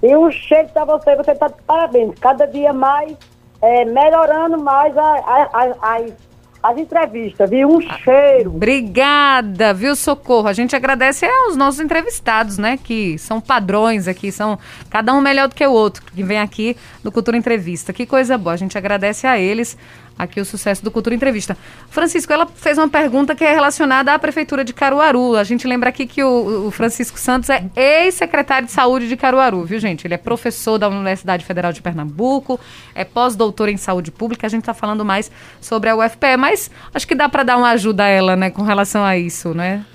[0.01, 2.15] E um cheiro pra você, você tá de parabéns.
[2.19, 3.15] Cada dia mais,
[3.61, 6.28] é, melhorando mais a, a, a, as
[6.61, 7.69] as entrevistas, viu?
[7.69, 8.49] Um cheiro.
[8.49, 10.47] Obrigada, viu, Socorro?
[10.47, 12.77] A gente agradece aos nossos entrevistados, né?
[12.77, 16.75] Que são padrões aqui, são cada um melhor do que o outro, que vem aqui
[17.03, 17.93] no Cultura Entrevista.
[17.93, 18.53] Que coisa boa.
[18.53, 19.77] A gente agradece a eles
[20.19, 21.57] aqui o sucesso do Cultura Entrevista.
[21.89, 25.37] Francisco, ela fez uma pergunta que é relacionada à Prefeitura de Caruaru.
[25.37, 29.63] A gente lembra aqui que o, o Francisco Santos é ex-secretário de Saúde de Caruaru,
[29.63, 30.05] viu, gente?
[30.05, 32.59] Ele é professor da Universidade Federal de Pernambuco,
[32.93, 34.45] é pós-doutor em Saúde Pública.
[34.45, 37.69] A gente está falando mais sobre a UFPE, mas acho que dá para dar uma
[37.69, 39.85] ajuda a ela, né, com relação a isso, né?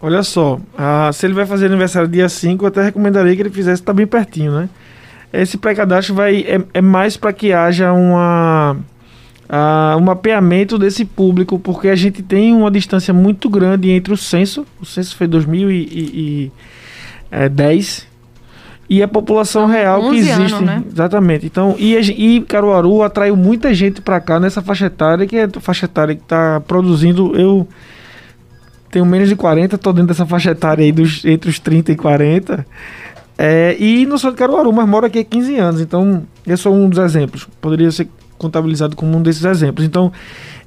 [0.00, 3.50] Olha só, ah, se ele vai fazer aniversário dia 5, eu até recomendaria que ele
[3.50, 4.68] fizesse, tá bem pertinho, né?
[5.32, 8.76] Esse pré-cadastro vai, é, é mais para que haja uma
[9.48, 14.16] uh, um mapeamento desse público, porque a gente tem uma distância muito grande entre o
[14.16, 16.52] censo, o censo foi 2010,
[17.30, 18.16] é,
[18.88, 20.54] e a população real que existe.
[20.54, 20.82] Anos, né?
[20.90, 21.44] Exatamente.
[21.46, 25.60] Então, e, e Caruaru atraiu muita gente para cá nessa faixa etária, que é a
[25.60, 27.34] faixa etária que está produzindo.
[27.36, 27.66] Eu
[28.90, 31.96] tenho menos de 40, estou dentro dessa faixa etária aí dos, entre os 30 e
[31.96, 32.64] 40.
[33.38, 35.80] É, e não sou de Caruaru, mas moro aqui há 15 anos.
[35.80, 37.48] Então, eu sou um dos exemplos.
[37.60, 39.84] Poderia ser contabilizado como um desses exemplos.
[39.84, 40.12] Então,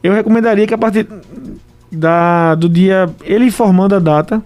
[0.04, 1.08] eu recomendaria que a partir
[1.92, 4.42] da, do dia ele informando a data,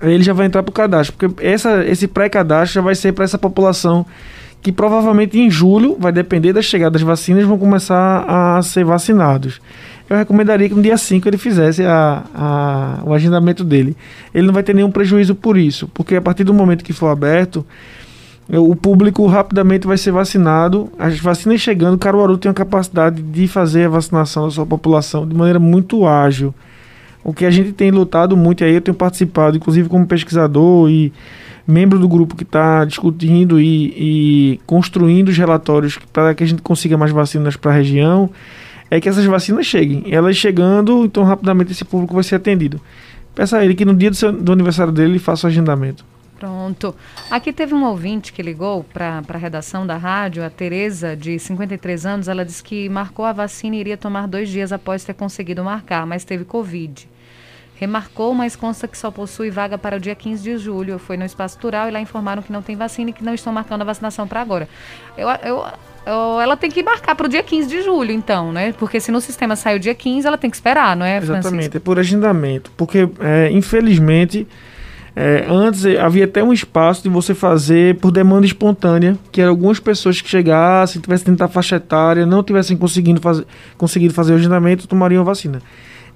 [0.00, 3.24] ele já vai entrar para o cadastro, porque essa, esse pré-cadastro já vai ser para
[3.24, 4.06] essa população
[4.62, 9.60] que provavelmente em julho, vai depender da chegada das vacinas, vão começar a ser vacinados.
[10.08, 13.96] Eu recomendaria que no dia 5 ele fizesse a, a, o agendamento dele.
[14.34, 17.08] Ele não vai ter nenhum prejuízo por isso, porque a partir do momento que for
[17.08, 17.64] aberto,
[18.58, 20.90] o público rapidamente vai ser vacinado.
[20.98, 25.34] As vacinas chegando, Caruaru tem a capacidade de fazer a vacinação da sua população de
[25.34, 26.54] maneira muito ágil.
[27.22, 31.12] O que a gente tem lutado muito aí, eu tenho participado, inclusive como pesquisador e
[31.66, 36.62] membro do grupo que está discutindo e, e, construindo os relatórios para que a gente
[36.62, 38.30] consiga mais vacinas para a região,
[38.90, 40.04] é que essas vacinas cheguem.
[40.10, 42.80] Elas chegando, então rapidamente esse público vai ser atendido
[43.34, 46.04] peça a ele que no dia do, seu, do aniversário dele ele faça o agendamento.
[46.40, 46.96] Pronto.
[47.30, 52.06] Aqui teve um ouvinte que ligou para a redação da rádio, a Tereza, de 53
[52.06, 52.28] anos.
[52.28, 56.06] Ela disse que marcou a vacina e iria tomar dois dias após ter conseguido marcar,
[56.06, 57.06] mas teve Covid.
[57.76, 60.98] Remarcou, mas consta que só possui vaga para o dia 15 de julho.
[60.98, 63.52] Foi no espaço tural e lá informaram que não tem vacina e que não estão
[63.52, 64.66] marcando a vacinação para agora.
[65.18, 65.66] Eu, eu,
[66.06, 68.72] eu, ela tem que marcar para o dia 15 de julho, então, né?
[68.78, 71.48] Porque se no sistema sai o dia 15, ela tem que esperar, não é, Exatamente,
[71.48, 71.76] Francisco?
[71.76, 72.72] é por agendamento.
[72.78, 74.48] Porque, é, infelizmente
[75.22, 79.78] é, antes havia até um espaço de você fazer por demanda espontânea, que eram algumas
[79.78, 83.44] pessoas que chegassem, tivessem tentar faixa etária, não tivessem conseguindo fazer,
[83.76, 85.60] conseguido fazer o agendamento, tomariam vacina.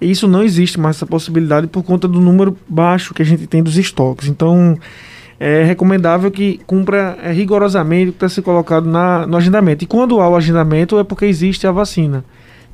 [0.01, 3.47] E isso não existe mais essa possibilidade por conta do número baixo que a gente
[3.47, 4.27] tem dos estoques.
[4.27, 4.79] Então,
[5.39, 9.85] é recomendável que cumpra é, rigorosamente o que está sendo colocado na, no agendamento.
[9.85, 12.25] E quando há o agendamento é porque existe a vacina.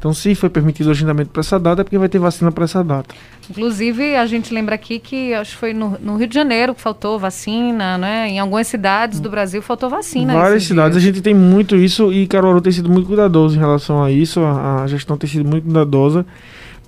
[0.00, 2.64] Então, se foi permitido o agendamento para essa data, é porque vai ter vacina para
[2.64, 3.14] essa data.
[3.50, 6.80] Inclusive, a gente lembra aqui que acho que foi no, no, Rio de Janeiro que
[6.80, 8.26] faltou vacina, né?
[8.30, 10.32] Em algumas cidades do Brasil faltou vacina.
[10.32, 11.04] Várias cidades, dias.
[11.04, 14.40] a gente tem muito isso e Caruaru tem sido muito cuidadoso em relação a isso.
[14.40, 16.24] A, a gestão tem sido muito cuidadosa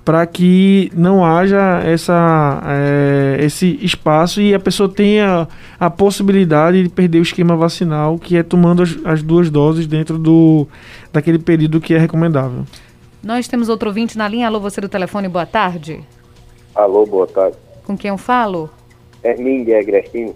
[0.05, 5.47] para que não haja essa, é, esse espaço e a pessoa tenha
[5.79, 10.19] a possibilidade de perder o esquema vacinal, que é tomando as, as duas doses dentro
[10.19, 10.67] do,
[11.13, 12.65] daquele período que é recomendável.
[13.23, 14.49] Nós temos outro ouvinte na linha.
[14.49, 16.03] Alô, você do telefone, boa tarde.
[16.75, 17.57] Alô, boa tarde.
[17.85, 18.69] Com quem eu falo?
[19.23, 20.35] Hermínio de Agrestino.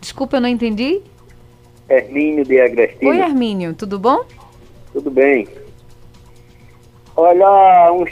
[0.00, 1.02] Desculpa, eu não entendi.
[1.88, 3.10] Hermínio de Agrestino.
[3.10, 4.24] Oi, Hermínio, tudo bom?
[4.92, 5.46] Tudo bem.
[7.14, 8.10] Olha, uns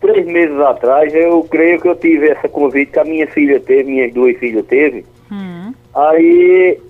[0.00, 3.90] três meses atrás, eu creio que eu tive essa convite que a minha filha teve,
[3.90, 5.04] minhas duas filhas teve.
[5.32, 5.74] Hum.
[5.92, 6.80] Aí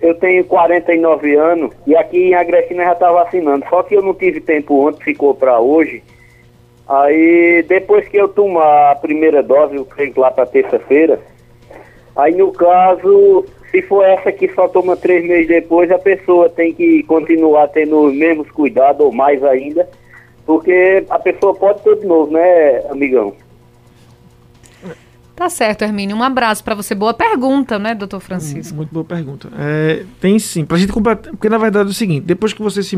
[0.00, 3.64] eu tenho 49 anos e aqui em Agrestina já está vacinando.
[3.68, 6.02] Só que eu não tive tempo ontem, ficou para hoje.
[6.88, 11.18] Aí depois que eu tomar a primeira dose, eu creio lá para terça-feira.
[12.14, 16.72] Aí no caso, se for essa que só toma três meses depois, a pessoa tem
[16.72, 19.88] que continuar tendo os mesmos cuidados ou mais ainda,
[20.46, 23.34] porque a pessoa pode ter de novo, né, amigão?
[25.36, 26.16] Tá certo, Hermínio.
[26.16, 26.94] Um abraço para você.
[26.94, 28.74] Boa pergunta, né, doutor Francisco?
[28.74, 29.50] Muito boa pergunta.
[29.58, 30.64] É, tem sim.
[30.64, 31.30] Pra gente completar.
[31.30, 32.96] Porque na verdade é o seguinte: depois que você se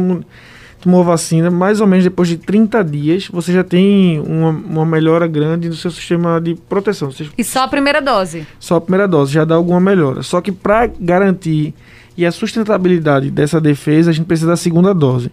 [0.81, 5.27] tomou vacina, mais ou menos depois de 30 dias, você já tem uma, uma melhora
[5.27, 7.11] grande no seu sistema de proteção.
[7.11, 8.47] Você, e só a primeira dose?
[8.61, 10.23] Só a primeira dose, já dá alguma melhora.
[10.23, 11.75] Só que para garantir
[12.17, 15.31] e a sustentabilidade dessa defesa, a gente precisa da segunda dose.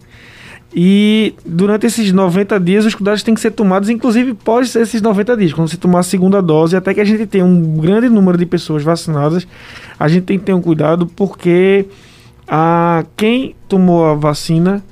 [0.78, 5.34] E durante esses 90 dias, os cuidados têm que ser tomados, inclusive pós esses 90
[5.38, 8.36] dias, quando você tomar a segunda dose, até que a gente tenha um grande número
[8.36, 9.48] de pessoas vacinadas,
[9.98, 11.86] a gente tem que ter um cuidado, porque
[12.46, 14.84] a, quem tomou a vacina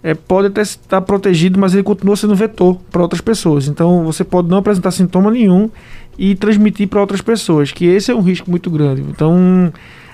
[0.00, 3.66] é, pode até estar protegido, mas ele continua sendo vetor para outras pessoas.
[3.66, 5.68] Então você pode não apresentar sintoma nenhum
[6.16, 9.02] e transmitir para outras pessoas, que esse é um risco muito grande.
[9.02, 9.72] Então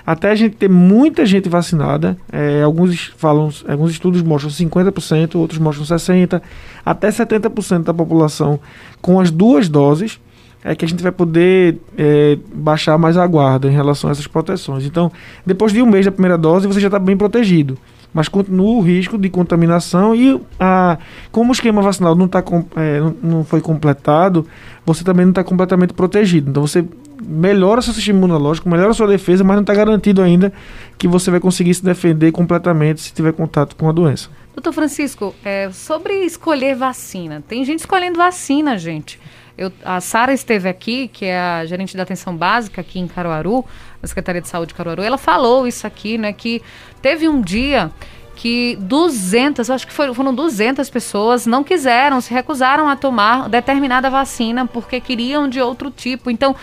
[0.09, 5.59] até a gente ter muita gente vacinada, é, alguns falam, alguns estudos mostram 50%, outros
[5.59, 6.41] mostram 60%,
[6.83, 8.59] até 70% da população
[9.03, 10.19] com as duas doses,
[10.63, 14.25] é que a gente vai poder é, baixar mais a guarda em relação a essas
[14.25, 14.83] proteções.
[14.83, 15.11] Então,
[15.45, 17.77] depois de um mês da primeira dose, você já está bem protegido.
[18.11, 20.97] Mas continua o risco de contaminação e a,
[21.31, 22.43] como o esquema vacinal não, tá,
[22.75, 24.43] é, não, foi completado,
[24.83, 26.49] você também não está completamente protegido.
[26.49, 26.83] Então você
[27.21, 30.51] melhora seu sistema imunológico, melhora sua defesa, mas não está garantido ainda
[30.97, 34.29] que você vai conseguir se defender completamente se tiver contato com a doença.
[34.53, 39.19] Doutor Francisco, é, sobre escolher vacina, tem gente escolhendo vacina, gente.
[39.57, 43.65] Eu, a Sara esteve aqui, que é a gerente da atenção básica aqui em Caruaru,
[44.01, 46.61] da Secretaria de Saúde de Caruaru, ela falou isso aqui, né, que
[47.01, 47.91] teve um dia
[48.39, 54.65] que 200, acho que foram 200 pessoas não quiseram, se recusaram a tomar determinada vacina
[54.65, 56.31] porque queriam de outro tipo.
[56.31, 56.55] Então,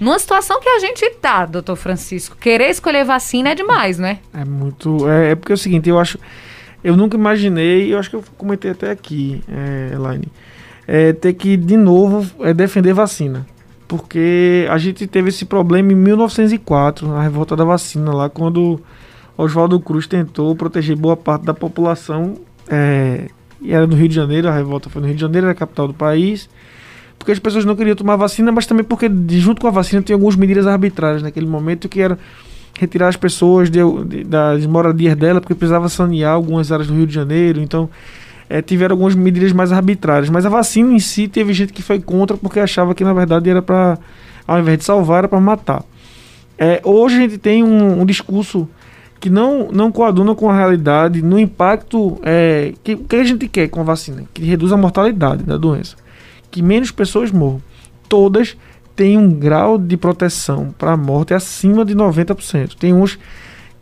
[0.00, 4.18] numa situação que a gente tá, doutor Francisco, querer escolher vacina é demais, né?
[4.32, 5.06] É muito.
[5.06, 6.18] É, é porque é o seguinte, eu acho.
[6.82, 10.28] Eu nunca imaginei, eu acho que eu comentei até aqui, é, Elaine,
[10.88, 13.46] é, ter que de novo é, defender vacina.
[13.86, 18.80] Porque a gente teve esse problema em 1904, na revolta da vacina, lá quando
[19.36, 22.36] Oswaldo Cruz tentou proteger boa parte da população.
[22.66, 23.28] É,
[23.60, 25.56] e era no Rio de Janeiro, a revolta foi no Rio de Janeiro, era a
[25.56, 26.48] capital do país
[27.20, 30.16] porque as pessoas não queriam tomar vacina, mas também porque junto com a vacina tinha
[30.16, 32.18] algumas medidas arbitrárias naquele momento que era
[32.78, 37.06] retirar as pessoas de, de, das moradias dela, porque precisava sanear algumas áreas do Rio
[37.06, 37.90] de Janeiro, então
[38.48, 40.30] é, tiveram algumas medidas mais arbitrárias.
[40.30, 43.50] Mas a vacina em si teve gente que foi contra porque achava que na verdade
[43.50, 43.98] era para,
[44.46, 45.84] ao invés de salvar, era para matar.
[46.56, 48.66] É, hoje a gente tem um, um, discurso
[49.20, 53.68] que não, não coaduna com a realidade no impacto é, que, que a gente quer
[53.68, 55.96] com a vacina, que reduz a mortalidade da doença
[56.50, 57.62] que menos pessoas morram.
[58.08, 58.56] Todas
[58.96, 62.74] tem um grau de proteção para a morte acima de 90%.
[62.78, 63.18] Tem uns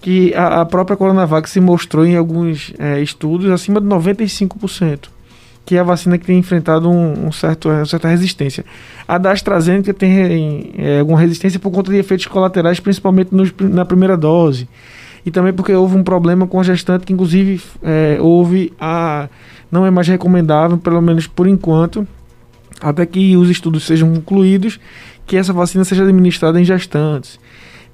[0.01, 5.09] que a, a própria Coronavac se mostrou em alguns é, estudos acima de 95%,
[5.65, 8.65] que é a vacina que tem enfrentado um, um certo, uma certa resistência.
[9.07, 13.85] A da AstraZeneca tem é, alguma resistência por conta de efeitos colaterais, principalmente nos, na
[13.85, 14.69] primeira dose.
[15.27, 19.29] E também porque houve um problema com a gestante, que inclusive é, houve a.
[19.71, 22.07] não é mais recomendável, pelo menos por enquanto,
[22.81, 24.79] até que os estudos sejam concluídos,
[25.27, 27.39] que essa vacina seja administrada em gestantes.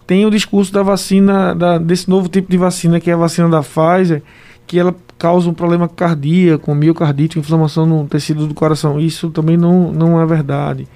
[0.07, 3.49] Tem o discurso da vacina, da, desse novo tipo de vacina, que é a vacina
[3.49, 4.23] da Pfizer,
[4.67, 9.01] que ela causa um problema cardíaco, miocardite, inflamação no tecido do coração.
[9.01, 10.87] Isso também não, não é verdade.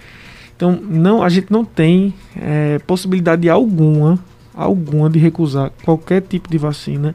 [0.57, 4.19] Então, não, a gente não tem é, possibilidade alguma,
[4.55, 7.15] alguma de recusar qualquer tipo de vacina.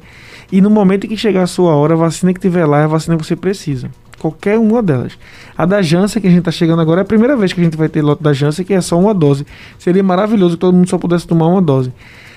[0.52, 2.84] E no momento em que chegar a sua hora, a vacina que tiver lá é
[2.86, 3.92] a vacina que você precisa.
[4.24, 5.18] Qualquer uma delas.
[5.58, 7.64] A da Janssen, que a gente está chegando agora, é a primeira vez que a
[7.66, 9.46] gente vai ter lote da Janssen, que é só uma dose.
[9.78, 11.92] Seria maravilhoso que todo mundo só pudesse tomar uma dose.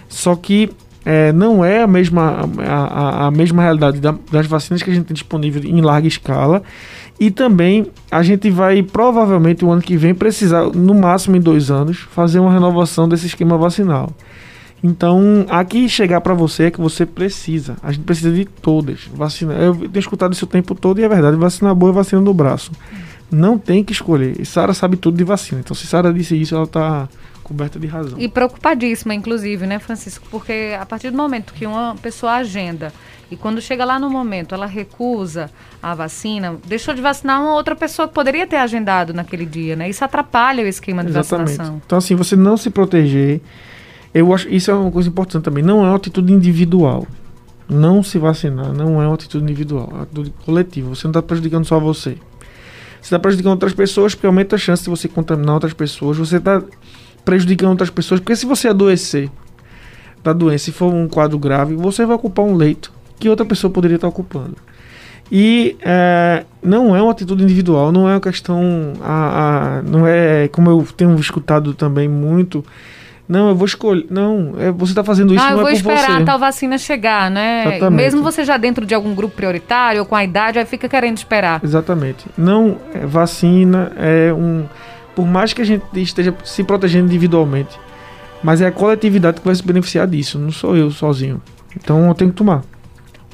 [0.09, 0.69] Só que
[1.05, 5.05] é, não é a mesma, a, a, mesma realidade da, das vacinas que a gente
[5.05, 6.61] tem disponível em larga escala.
[7.21, 11.71] E também a gente vai provavelmente o ano que vem precisar, no máximo em dois
[11.71, 14.11] anos, fazer uma renovação desse esquema vacinal.
[14.87, 17.77] Então, aqui chegar para você é que você precisa.
[17.83, 19.01] A gente precisa de todas.
[19.13, 19.53] Vacina.
[19.55, 21.37] Eu tenho escutado isso o tempo todo e é verdade.
[21.37, 22.71] Vacina boa é vacina do braço.
[23.29, 24.41] Não tem que escolher.
[24.41, 25.61] E Sara sabe tudo de vacina.
[25.61, 27.09] Então, se Sara disse isso, ela está
[27.43, 28.19] coberta de razão.
[28.19, 30.27] E preocupadíssima, inclusive, né, Francisco?
[30.31, 32.93] Porque a partir do momento que uma pessoa agenda
[33.31, 35.51] e quando chega lá no momento ela recusa
[35.83, 39.89] a vacina, deixou de vacinar uma outra pessoa que poderia ter agendado naquele dia, né?
[39.89, 41.49] Isso atrapalha o esquema de Exatamente.
[41.49, 41.83] vacinação.
[41.85, 43.41] Então, assim, você não se proteger.
[44.19, 45.63] Eu acho isso é uma coisa importante também.
[45.63, 47.07] Não é uma atitude individual.
[47.69, 50.89] Não se vacinar não é uma atitude individual, é uma atitude coletiva.
[50.89, 52.17] Você não está prejudicando só você.
[53.01, 56.17] Você está prejudicando outras pessoas, porque aumenta a chance de você contaminar outras pessoas.
[56.17, 56.63] Você está
[57.27, 59.31] prejudicando outras pessoas, porque se você adoecer
[60.25, 63.71] da doença e for um quadro grave, você vai ocupar um leito que outra pessoa
[63.71, 64.57] poderia estar ocupando.
[65.31, 68.95] E é, não é uma atitude individual, não é uma questão.
[69.03, 72.65] A, a, não é como eu tenho escutado também muito.
[73.29, 74.07] Não, eu vou escolher.
[74.09, 76.79] Não, é, você está fazendo isso ah, eu não vou é esperar a tal vacina
[76.79, 77.65] chegar, né?
[77.67, 77.97] Exatamente.
[77.97, 81.17] Mesmo você já dentro de algum grupo prioritário ou com a idade, aí fica querendo
[81.17, 81.61] esperar.
[81.63, 82.27] Exatamente.
[82.39, 84.67] Não, é, vacina é um.
[85.15, 87.79] Por mais que a gente esteja se protegendo individualmente,
[88.43, 91.41] mas é a coletividade que vai se beneficiar disso, não sou eu sozinho.
[91.77, 92.63] Então eu tenho que tomar.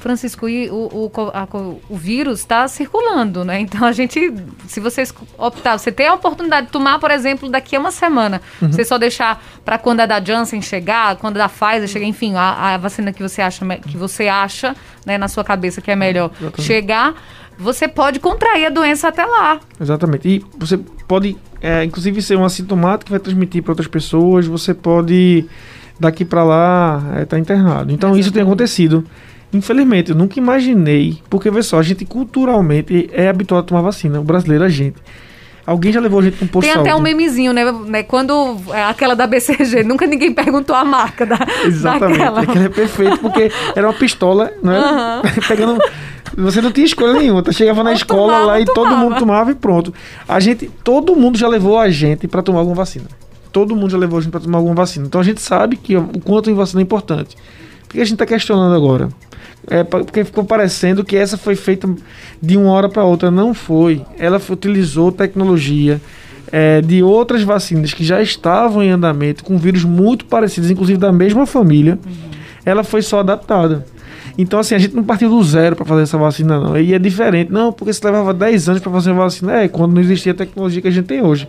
[0.03, 1.47] Francisco, e o, o, a
[1.89, 3.59] o vírus está circulando, né?
[3.61, 4.31] Então a gente,
[4.67, 8.41] se vocês optar, você tem a oportunidade de tomar, por exemplo, daqui a uma semana,
[8.61, 8.71] Uhum.
[8.71, 12.35] você só deixar para quando a da Janssen chegar, quando a da Pfizer chegar, enfim,
[12.35, 14.75] a, a vacina que você acha, que você acha,
[15.05, 16.61] né, na sua cabeça que é melhor Exatamente.
[16.61, 17.13] chegar,
[17.57, 19.59] você pode contrair a doença até lá.
[19.79, 20.27] Exatamente.
[20.27, 20.77] E você
[21.07, 24.47] pode, é, inclusive, ser um assintomático que vai transmitir para outras pessoas.
[24.47, 25.45] Você pode,
[25.99, 27.91] daqui para lá, estar internado.
[27.93, 28.47] Então, isso tem Exatamente.
[28.47, 29.05] acontecido.
[29.53, 31.19] Infelizmente, eu nunca imaginei.
[31.29, 34.19] Porque, vê só, a gente culturalmente é habituado a tomar vacina.
[34.19, 34.95] O brasileiro, a gente.
[35.65, 37.71] Alguém já levou a gente para um posto Tem até um memezinho, né?
[37.85, 42.17] né, Quando é, aquela da BCG, nunca ninguém perguntou a marca da, Exatamente.
[42.17, 42.41] daquela.
[42.41, 45.21] Aquele é perfeito, porque era uma pistola, né?
[45.47, 45.79] Pegando.
[46.35, 47.43] Você não tinha escolha nenhuma.
[47.51, 48.97] Chegava na Ou escola tomava, lá e todo tomava.
[48.97, 49.93] mundo tomava e pronto.
[50.27, 53.05] A gente, todo mundo já levou a gente para tomar alguma vacina.
[53.51, 55.05] Todo mundo já levou a gente para tomar alguma vacina.
[55.05, 57.37] Então a gente sabe que o quanto a vacina é importante.
[57.87, 59.09] Por que a gente está questionando agora?
[59.67, 61.89] É porque ficou parecendo que essa foi feita
[62.41, 63.31] de uma hora para outra.
[63.31, 64.01] Não foi.
[64.17, 66.01] Ela utilizou tecnologia
[66.51, 71.11] é, de outras vacinas que já estavam em andamento, com vírus muito parecidos, inclusive da
[71.11, 71.97] mesma família.
[72.65, 73.85] Ela foi só adaptada.
[74.37, 76.77] Então, assim, a gente não partiu do zero para fazer essa vacina, não.
[76.77, 77.51] E é diferente.
[77.51, 79.61] Não, porque você levava 10 anos para fazer uma vacina.
[79.61, 81.47] É, quando não existia a tecnologia que a gente tem hoje.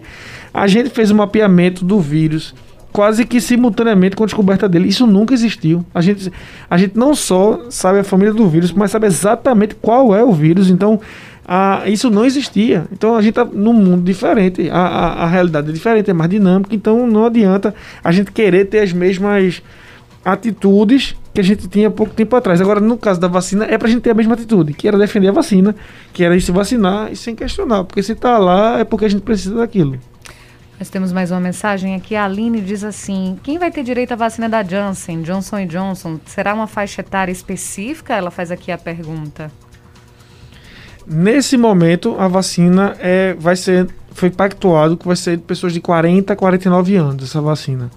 [0.53, 2.55] A gente fez um mapeamento do vírus
[2.95, 4.89] quase que simultaneamente com a descoberta dele.
[4.89, 5.85] Isso nunca existiu.
[5.93, 6.33] A gente,
[6.71, 10.31] a gente não só sabe a família do vírus, mas sabe exatamente qual é o
[10.33, 10.71] vírus.
[10.71, 11.01] Então,
[11.45, 12.87] a, isso não existia.
[12.93, 14.71] Então, a gente está num mundo diferente.
[14.71, 16.73] A, a, a realidade é diferente, é mais dinâmica.
[16.73, 19.61] Então, não adianta a gente querer ter as mesmas
[20.25, 22.61] atitudes que a gente tinha pouco tempo atrás.
[22.61, 25.27] Agora, no caso da vacina, é pra gente ter a mesma atitude, que era defender
[25.27, 25.75] a vacina,
[26.13, 27.83] que era se vacinar e sem questionar.
[27.83, 29.99] Porque se tá lá, é porque a gente precisa daquilo.
[30.79, 32.17] Nós temos mais uma mensagem aqui.
[32.17, 36.19] A Aline diz assim: quem vai ter direito à vacina da Janssen, Johnson Johnson?
[36.27, 38.15] Será uma faixa etária específica?
[38.15, 39.51] Ela faz aqui a pergunta.
[41.07, 45.81] Nesse momento, a vacina é, vai ser, foi pactuado que vai ser de pessoas de
[45.81, 47.91] 40 a 49 anos, essa vacina.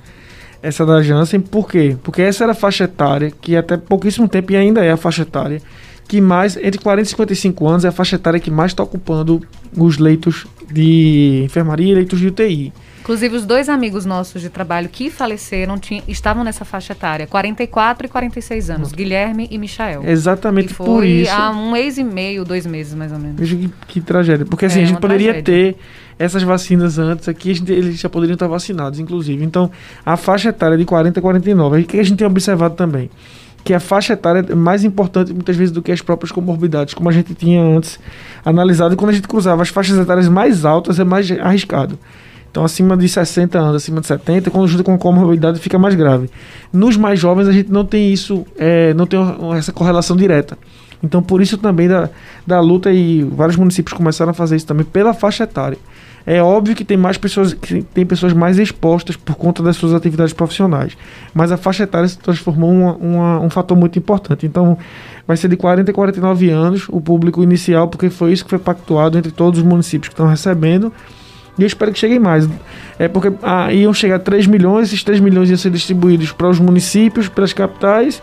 [0.62, 1.96] Essa da Janssen, por quê?
[2.04, 5.22] Porque essa era a faixa etária, que até pouquíssimo tempo e ainda é a faixa
[5.22, 5.62] etária,
[6.08, 9.42] que mais, entre 40 e 55 anos, é a faixa etária que mais está ocupando
[9.76, 12.74] os leitos de enfermaria e leitos de UTI.
[13.02, 18.06] Inclusive, os dois amigos nossos de trabalho que faleceram tinham, estavam nessa faixa etária, 44
[18.06, 20.04] e 46 anos, Guilherme e Michael.
[20.06, 21.32] Exatamente E por foi isso.
[21.32, 23.40] há um mês e meio, dois meses mais ou menos.
[23.40, 24.46] Veja que, que tragédia.
[24.46, 25.74] Porque assim, É, a gente poderia tragédia.
[25.74, 25.78] ter
[26.20, 29.42] essas vacinas antes aqui, gente- eles já poderiam estar vacinados, inclusive.
[29.42, 29.72] Então,
[30.06, 31.78] a faixa etária é de 40 a 49.
[31.78, 33.10] Aí, O que a gente tem observado também?
[33.68, 37.10] Que a faixa etária é mais importante muitas vezes do que as próprias comorbidades, como
[37.10, 38.00] a gente tinha antes
[38.46, 38.94] analisado.
[38.94, 42.00] E quando a gente cruzava as faixas etárias mais altas, é mais arriscado.
[42.50, 46.30] Então, acima de 60 anos, acima de 70, quando junta com comorbidade, fica mais grave.
[46.72, 49.20] Nos mais jovens, a gente não tem isso, é, não tem
[49.58, 50.58] essa correlação direta.
[51.04, 52.10] Então, por isso também da,
[52.48, 55.78] da luta, e vários municípios começaram a fazer isso também pela faixa etária.
[56.30, 59.94] É óbvio que tem mais pessoas, que tem pessoas mais expostas por conta das suas
[59.94, 60.98] atividades profissionais.
[61.34, 64.46] Mas a faixa etária se transformou uma, um fator muito importante.
[64.46, 64.78] Então,
[65.26, 68.60] vai ser de 40 a 49 anos o público inicial, porque foi isso que foi
[68.60, 70.92] pactuado entre todos os municípios que estão recebendo.
[71.58, 72.46] E eu espero que cheguem mais.
[73.00, 76.60] É porque ah, iam chegar 3 milhões, esses 3 milhões iam ser distribuídos para os
[76.60, 78.22] municípios, pelas capitais.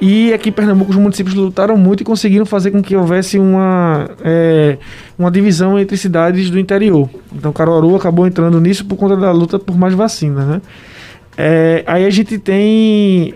[0.00, 4.10] E aqui em Pernambuco os municípios lutaram muito e conseguiram fazer com que houvesse uma,
[4.22, 4.76] é,
[5.18, 7.08] uma divisão entre cidades do interior.
[7.32, 10.62] Então Caruaru acabou entrando nisso por conta da luta por mais vacinas, né?
[11.36, 13.34] É, aí a gente tem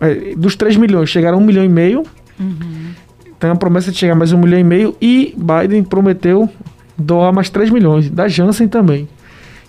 [0.00, 2.04] é, dos 3 milhões, chegaram a 1 milhão e meio.
[3.38, 4.96] Tem a promessa de chegar mais 1 milhão e meio.
[5.00, 6.48] E Biden prometeu
[6.96, 8.08] doar mais 3 milhões.
[8.08, 9.08] Da Janssen também.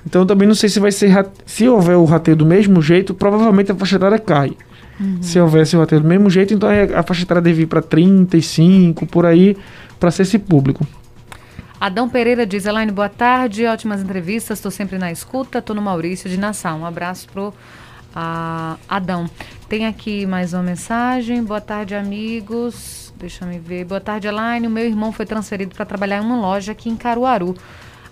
[0.05, 1.27] Então eu também não sei se vai ser.
[1.45, 4.53] Se houver o rateio do mesmo jeito, provavelmente a faixa etária cai.
[5.21, 9.05] Se houvesse o rateio do mesmo jeito, então a faixa etária deve ir para 35,
[9.05, 9.57] por aí,
[9.99, 10.85] para ser esse público.
[11.79, 16.29] Adão Pereira diz, Elaine, boa tarde, ótimas entrevistas, estou sempre na escuta, estou no Maurício
[16.29, 16.79] de Nassau.
[16.79, 17.53] Um abraço pro
[18.15, 19.29] ah, Adão.
[19.67, 23.13] Tem aqui mais uma mensagem, boa tarde, amigos.
[23.17, 23.83] Deixa eu me ver.
[23.85, 24.67] Boa tarde, Elaine.
[24.67, 27.55] O meu irmão foi transferido para trabalhar em uma loja aqui em Caruaru.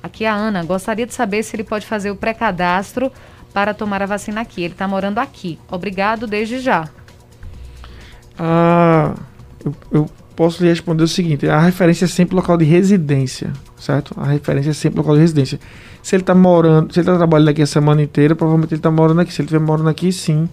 [0.01, 0.63] Aqui é a Ana.
[0.63, 3.11] Gostaria de saber se ele pode fazer o pré-cadastro
[3.53, 4.63] para tomar a vacina aqui.
[4.63, 5.59] Ele está morando aqui.
[5.69, 6.89] Obrigado desde já.
[8.37, 9.13] Ah,
[9.63, 14.15] eu, eu posso lhe responder o seguinte: a referência é sempre local de residência, certo?
[14.17, 15.59] A referência é sempre local de residência.
[16.01, 18.91] Se ele está morando, se ele está trabalhando aqui a semana inteira, provavelmente ele está
[18.91, 19.33] morando aqui.
[19.33, 20.49] Se ele estiver morando aqui, sim.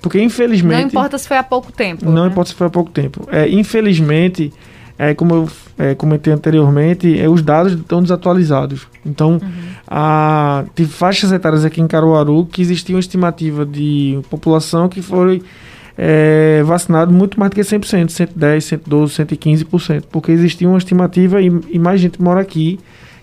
[0.00, 0.80] Porque infelizmente.
[0.80, 2.08] Não importa se foi há pouco tempo.
[2.08, 2.30] Não né?
[2.30, 3.28] importa se foi há pouco tempo.
[3.30, 4.52] É, infelizmente,
[4.98, 8.88] é, como eu é, comentei anteriormente, é, os dados estão desatualizados.
[9.06, 9.40] Então,
[9.86, 15.40] a, tem faixas etárias aqui em Caruaru que existia uma estimativa de população que foi
[15.96, 21.46] é, vacinado muito mais do que 100%, 110, 112, 115%, porque existia uma estimativa e,
[21.70, 22.80] e mais gente mora aqui,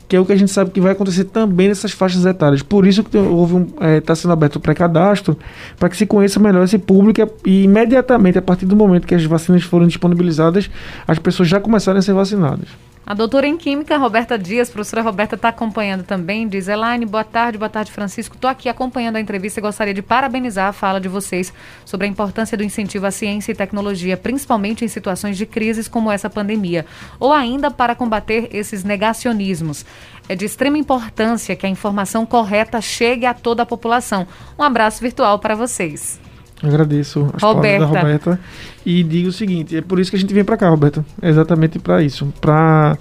[0.08, 2.62] que é o que a gente sabe que vai acontecer também nessas faixas etárias.
[2.62, 5.38] Por isso que houve um, está sendo aberto o pré-cadastro,
[5.80, 9.16] para que se conheça melhor esse público e, e imediatamente, a partir do momento que
[9.16, 10.70] as vacinas forem disponibilizadas,
[11.08, 12.68] as pessoas já começarem a ser vacinadas.
[13.08, 16.48] A doutora em Química, Roberta Dias, professora Roberta, está acompanhando também.
[16.48, 18.34] Diz, Elaine, boa tarde, boa tarde, Francisco.
[18.34, 21.54] Estou aqui acompanhando a entrevista e gostaria de parabenizar a fala de vocês
[21.86, 26.12] sobre a importância do incentivo à ciência e tecnologia, principalmente em situações de crises como
[26.12, 26.84] essa pandemia,
[27.20, 29.86] ou ainda para combater esses negacionismos.
[30.28, 34.26] É de extrema importância que a informação correta chegue a toda a população.
[34.58, 36.25] Um abraço virtual para vocês.
[36.64, 37.86] Agradeço as Roberta.
[37.86, 38.40] palavras da Roberta
[38.86, 41.06] e digo o seguinte, é por isso que a gente vem para cá, Roberta.
[41.22, 42.98] É exatamente para isso, para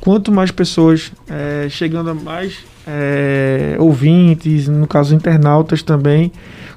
[0.00, 6.32] quanto mais pessoas é, chegando a mais é, ouvintes, no caso internautas também,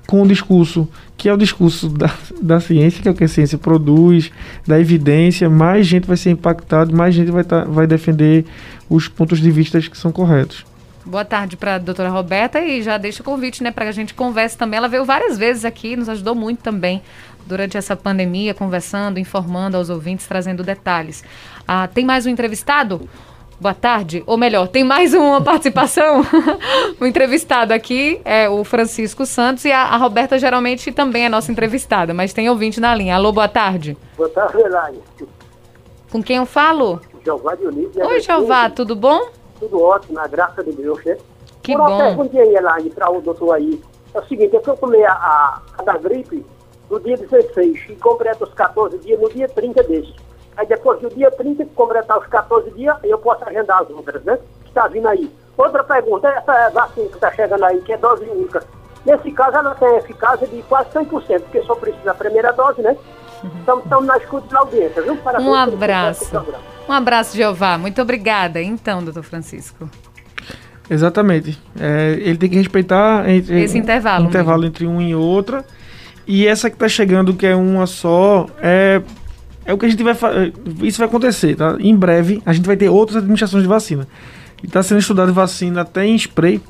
[0.05, 3.28] com o discurso que é o discurso da, da ciência, que é o que a
[3.28, 4.32] ciência produz,
[4.65, 8.45] da evidência, mais gente vai ser impactada, mais gente vai, tá, vai defender
[8.88, 10.63] os pontos de vista que são corretos.
[11.08, 13.93] Boa tarde para a doutora Roberta e já deixa o convite, né, para que a
[13.93, 14.78] gente converse também.
[14.78, 17.01] Ela veio várias vezes aqui, nos ajudou muito também
[17.45, 21.24] durante essa pandemia, conversando, informando aos ouvintes, trazendo detalhes.
[21.66, 23.08] Ah, tem mais um entrevistado?
[23.58, 26.26] Boa tarde, ou melhor, tem mais uma participação?
[26.99, 31.53] o entrevistado aqui é o Francisco Santos e a, a Roberta geralmente também é nossa
[31.53, 33.16] entrevistada, mas tem ouvinte na linha.
[33.16, 33.97] Alô, boa tarde.
[34.18, 35.01] Boa tarde, Elaine.
[36.12, 36.99] Com quem eu falo?
[37.24, 38.05] Jeová Dionísio.
[38.05, 39.38] Oi, Jeová, tudo bom?
[39.60, 41.18] Tudo ótimo, na graça de Deus, né?
[41.64, 41.97] Que Uma bom.
[41.97, 43.82] perguntinha aí, Elaine, para o doutor aí.
[44.14, 46.45] É o seguinte, é que eu tomei a, a, a da gripe
[46.89, 50.16] no dia 16 e completo os 14 dias no dia 30 desse.
[50.55, 54.24] Aí depois do dia 30, que completar os 14 dias, eu posso agendar as outras,
[54.24, 54.39] né?
[54.64, 55.32] Que está vindo aí.
[55.58, 58.64] Outra pergunta, essa vacina que está chegando aí, que é dose única.
[59.05, 62.97] Nesse caso, ela tem eficácia de quase 100%, porque só precisa da primeira dose, né?
[63.61, 65.15] Então, estamos na escuta da audiência, viu?
[65.17, 66.45] Parabéns Um abraço.
[66.88, 67.77] Um abraço, Jeová.
[67.77, 68.61] Muito obrigada.
[68.61, 69.89] Então, doutor Francisco.
[70.89, 71.57] Exatamente.
[71.79, 74.69] É, ele tem que respeitar entre- Esse intervalo o intervalo mesmo.
[74.73, 75.65] entre uma e outra.
[76.25, 79.01] E essa que tá chegando, que é uma só, é,
[79.65, 80.53] é o que a gente vai fazer.
[80.81, 81.75] Isso vai acontecer, tá?
[81.79, 84.07] Em breve, a gente vai ter outras administrações de vacina.
[84.63, 86.61] E está sendo estudado vacina até em spray.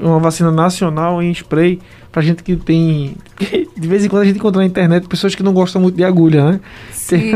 [0.00, 1.80] Uma vacina nacional em spray
[2.12, 3.16] pra gente que tem.
[3.76, 6.04] De vez em quando a gente encontra na internet pessoas que não gostam muito de
[6.04, 6.60] agulha, né?
[6.92, 7.32] Sim.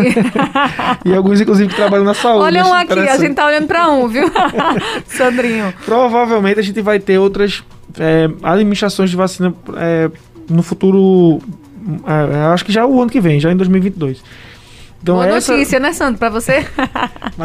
[1.05, 2.45] e alguns, inclusive, que trabalham na saúde.
[2.45, 4.31] Olha um aqui, a gente tá olhando pra um, viu?
[5.07, 5.73] Sandrinho.
[5.85, 7.65] Provavelmente a gente vai ter outras
[7.99, 10.11] é, administrações de vacina é,
[10.51, 11.41] no futuro.
[12.07, 14.23] é, acho que já o ano que vem, já em 2022.
[15.05, 16.67] Então Boa essa, notícia, né, Sandro, pra você?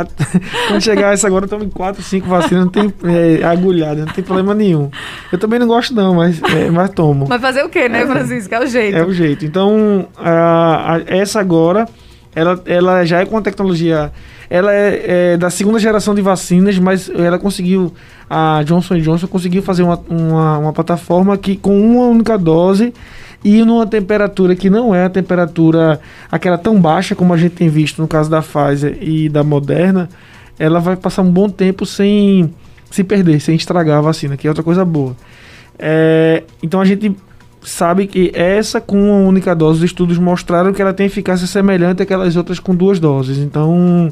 [0.69, 4.23] Quando chegar essa agora, eu tomo 4, 5 vacinas, não tem é, agulhada, não tem
[4.23, 4.89] problema nenhum.
[5.29, 7.25] Eu também não gosto, não, mas, é, mas tomo.
[7.27, 8.55] Mas fazer o quê, né, Francisco?
[8.55, 8.97] É o jeito.
[8.97, 9.43] É o jeito.
[9.45, 11.85] Então, a- a- essa agora,
[12.33, 14.09] ela, ela já é com a tecnologia.
[14.49, 17.93] Ela é, é da segunda geração de vacinas, mas ela conseguiu.
[18.29, 22.93] A Johnson Johnson conseguiu fazer uma, uma, uma plataforma que, com uma única dose
[23.43, 25.99] e numa temperatura que não é a temperatura
[26.31, 30.09] aquela tão baixa como a gente tem visto no caso da Pfizer e da Moderna,
[30.57, 32.53] ela vai passar um bom tempo sem
[32.91, 35.15] se perder, sem estragar a vacina, que é outra coisa boa.
[35.77, 37.15] É, então a gente
[37.61, 42.01] sabe que essa com uma única dose, os estudos mostraram que ela tem eficácia semelhante
[42.01, 43.37] àquelas outras com duas doses.
[43.37, 44.11] Então,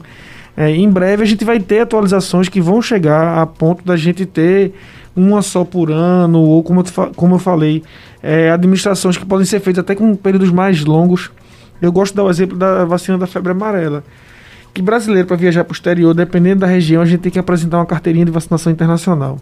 [0.55, 4.25] é, em breve a gente vai ter atualizações que vão chegar a ponto da gente
[4.25, 4.73] ter
[5.15, 6.83] uma só por ano, ou como
[7.15, 7.83] como eu falei,
[8.21, 11.31] é, administrações que podem ser feitas até com períodos mais longos.
[11.81, 14.03] Eu gosto de dar o exemplo da vacina da febre amarela.
[14.73, 17.77] Que brasileiro, para viajar para o exterior, dependendo da região, a gente tem que apresentar
[17.77, 19.39] uma carteirinha de vacinação internacional.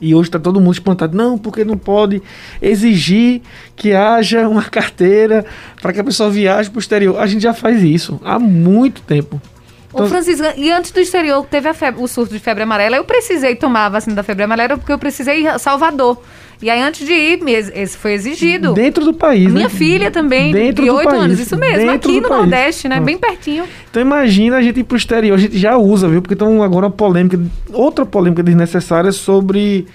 [0.00, 1.16] E hoje está todo mundo espantado.
[1.16, 2.22] Não, porque não pode
[2.60, 3.40] exigir
[3.74, 5.44] que haja uma carteira
[5.80, 7.18] para que a pessoa viaje para o exterior.
[7.18, 9.40] A gente já faz isso há muito tempo.
[9.92, 13.04] Ô, Francisco, e antes do exterior teve a febre- o surto de febre amarela, eu
[13.04, 16.22] precisei tomar a vacina da febre amarela porque eu precisei ir a Salvador.
[16.60, 17.40] E aí, antes de ir,
[17.74, 18.72] esse foi exigido.
[18.72, 19.52] Dentro do país.
[19.52, 19.70] Minha né?
[19.70, 21.22] filha também, Dentro de do 8 país.
[21.22, 22.40] anos, isso mesmo, aqui no país.
[22.40, 22.96] Nordeste, né?
[22.96, 23.06] Pronto.
[23.06, 23.64] Bem pertinho.
[23.90, 25.34] Então imagina a gente ir para o exterior.
[25.34, 26.22] A gente já usa, viu?
[26.22, 27.38] Porque estão agora uma polêmica,
[27.72, 29.86] outra polêmica desnecessária sobre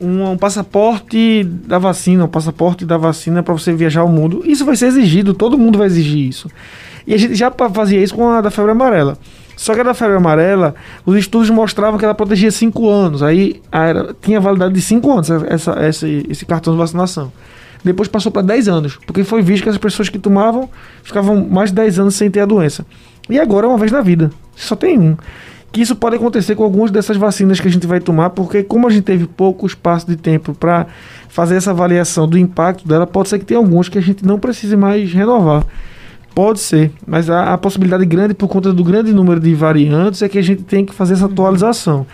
[0.00, 4.42] um, um passaporte da vacina, um passaporte da vacina para você viajar ao mundo.
[4.44, 6.48] Isso vai ser exigido, todo mundo vai exigir isso.
[7.06, 9.18] E a gente já fazia isso com a da febre amarela.
[9.64, 10.74] Só que a da febre amarela,
[11.06, 13.22] os estudos mostravam que ela protegia 5 anos.
[13.22, 17.32] Aí era, tinha validade de 5 anos essa, essa, esse cartão de vacinação.
[17.82, 20.68] Depois passou para 10 anos, porque foi visto que as pessoas que tomavam
[21.02, 22.84] ficavam mais de 10 anos sem ter a doença.
[23.30, 24.30] E agora é uma vez na vida.
[24.54, 25.16] Só tem um.
[25.72, 28.86] Que isso pode acontecer com algumas dessas vacinas que a gente vai tomar, porque como
[28.86, 30.88] a gente teve pouco espaço de tempo para
[31.30, 34.38] fazer essa avaliação do impacto dela, pode ser que tenha alguns que a gente não
[34.38, 35.64] precise mais renovar.
[36.34, 40.28] Pode ser, mas a, a possibilidade grande por conta do grande número de variantes é
[40.28, 42.04] que a gente tem que fazer essa atualização.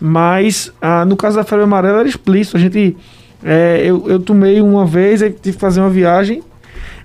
[0.00, 2.56] Mas ah, no caso da febre amarela era explícito.
[2.56, 2.96] A gente,
[3.42, 6.40] é, eu, eu tomei uma vez, tive que fazer uma viagem,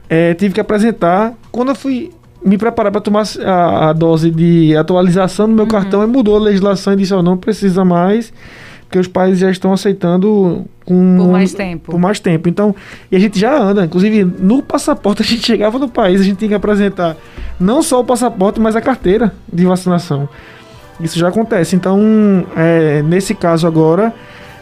[0.07, 1.34] é, tive que apresentar.
[1.51, 2.11] Quando eu fui
[2.45, 6.39] me preparar para tomar a, a dose de atualização no meu cartão, aí mudou a
[6.39, 8.32] legislação e disse: ó, não precisa mais,
[8.89, 11.91] porque os países já estão aceitando com Por mais tempo.
[11.91, 12.49] por mais tempo.
[12.49, 12.75] Então,
[13.11, 16.37] e a gente já anda, inclusive no passaporte a gente chegava no país, a gente
[16.37, 17.15] tem que apresentar
[17.59, 20.27] não só o passaporte, mas a carteira de vacinação.
[20.99, 21.75] Isso já acontece.
[21.75, 24.11] Então, é, nesse caso agora,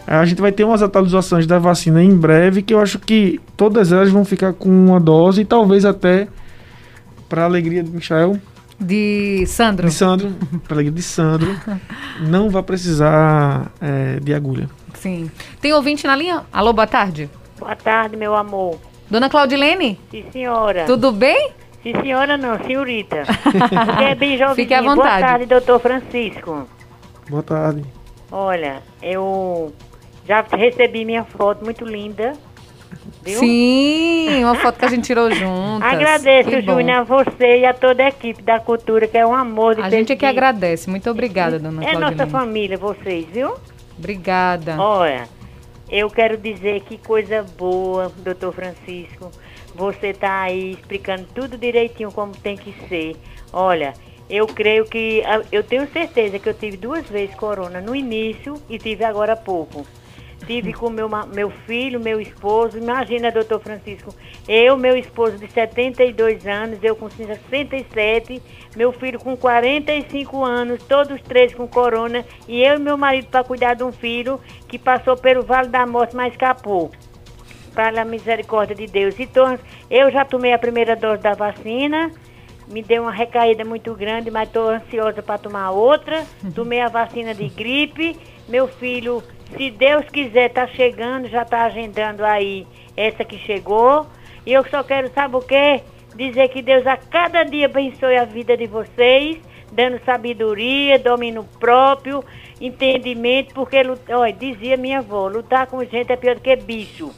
[0.05, 3.93] a gente vai ter umas atualizações da vacina em breve, que eu acho que todas
[3.93, 6.27] elas vão ficar com uma dose e talvez até
[7.29, 8.37] para alegria de Michel,
[8.79, 9.87] De Sandro.
[9.87, 10.35] de Sandro,
[10.67, 11.59] para alegria de Sandro,
[12.21, 14.69] não vai precisar é, de agulha.
[14.93, 15.31] Sim.
[15.59, 16.43] Tem ouvinte na linha?
[16.53, 17.29] Alô, boa tarde.
[17.59, 18.79] Boa tarde, meu amor.
[19.09, 20.85] Dona Claudilene, Sim, senhora.
[20.85, 21.51] tudo bem?
[21.81, 23.23] Sim, senhora não, senhorita.
[23.41, 24.55] Porque é bem jovem.
[24.55, 25.21] Fique à Boa vontade.
[25.21, 26.67] tarde, doutor Francisco.
[27.29, 27.83] Boa tarde.
[28.31, 29.73] Olha, eu
[30.27, 32.33] já recebi minha foto muito linda.
[33.27, 33.39] Viu?
[33.39, 35.93] Sim, uma foto que a gente tirou juntas.
[35.93, 36.61] Agradeço, Que.
[36.61, 39.81] Júnior, a você e a toda a equipe da cultura, que é um amor de
[39.81, 40.89] A gente é que agradece.
[40.89, 42.15] Muito obrigada, dona É Claudilene.
[42.17, 43.55] nossa família, vocês, viu?
[43.97, 44.79] Obrigada.
[44.79, 45.27] Olha,
[45.89, 49.31] eu quero dizer que coisa boa, doutor Francisco.
[49.75, 53.15] Você tá aí explicando tudo direitinho como tem que ser.
[53.53, 53.93] Olha,
[54.29, 55.23] eu creio que.
[55.51, 59.37] Eu tenho certeza que eu tive duas vezes corona no início e tive agora há
[59.37, 59.85] pouco.
[60.47, 62.77] Tive com meu, meu filho, meu esposo.
[62.77, 64.15] Imagina, doutor Francisco,
[64.47, 68.41] eu, meu esposo de 72 anos, eu com 67,
[68.73, 73.43] meu filho com 45 anos, todos três com corona, e eu e meu marido para
[73.43, 74.39] cuidar de um filho
[74.69, 76.91] que passou pelo Vale da Morte, mas escapou.
[77.75, 79.19] Para a misericórdia de Deus.
[79.19, 79.59] Então,
[79.91, 82.09] eu já tomei a primeira dose da vacina,
[82.69, 86.25] me deu uma recaída muito grande, mas estou ansiosa para tomar outra.
[86.55, 88.17] Tomei a vacina de gripe.
[88.47, 89.23] Meu filho,
[89.55, 94.05] se Deus quiser, está chegando, já está agendando aí essa que chegou.
[94.45, 95.81] E eu só quero, sabe o quê?
[96.15, 99.37] Dizer que Deus a cada dia abençoe a vida de vocês,
[99.71, 102.23] dando sabedoria, domínio próprio,
[102.59, 103.77] entendimento, porque,
[104.09, 107.11] olha, dizia minha avó, lutar com gente é pior do que bicho.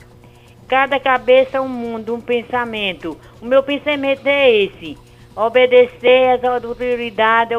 [0.68, 3.18] Cada cabeça é um mundo, um pensamento.
[3.42, 4.98] O meu pensamento é esse:
[5.36, 7.58] obedecer às autoridades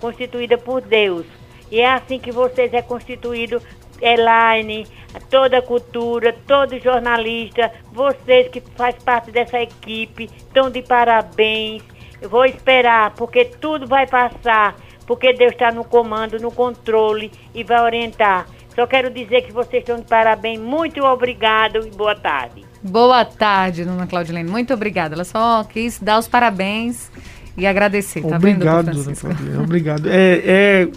[0.00, 1.26] constituídas por Deus.
[1.70, 3.60] E é assim que vocês é constituído,
[4.00, 4.86] Elaine,
[5.30, 11.82] toda a cultura, todo jornalista, vocês que faz parte dessa equipe, estão de parabéns.
[12.20, 17.62] Eu vou esperar, porque tudo vai passar, porque Deus está no comando, no controle e
[17.62, 18.46] vai orientar.
[18.74, 20.60] Só quero dizer que vocês estão de parabéns.
[20.60, 22.64] Muito obrigado e boa tarde.
[22.82, 24.48] Boa tarde, dona Claudilene.
[24.48, 25.14] Muito obrigada.
[25.14, 27.10] Ela só quis dar os parabéns
[27.56, 29.62] e agradecer, tá Obrigado, vendo.
[29.62, 30.08] Obrigado.
[30.08, 30.88] É, é,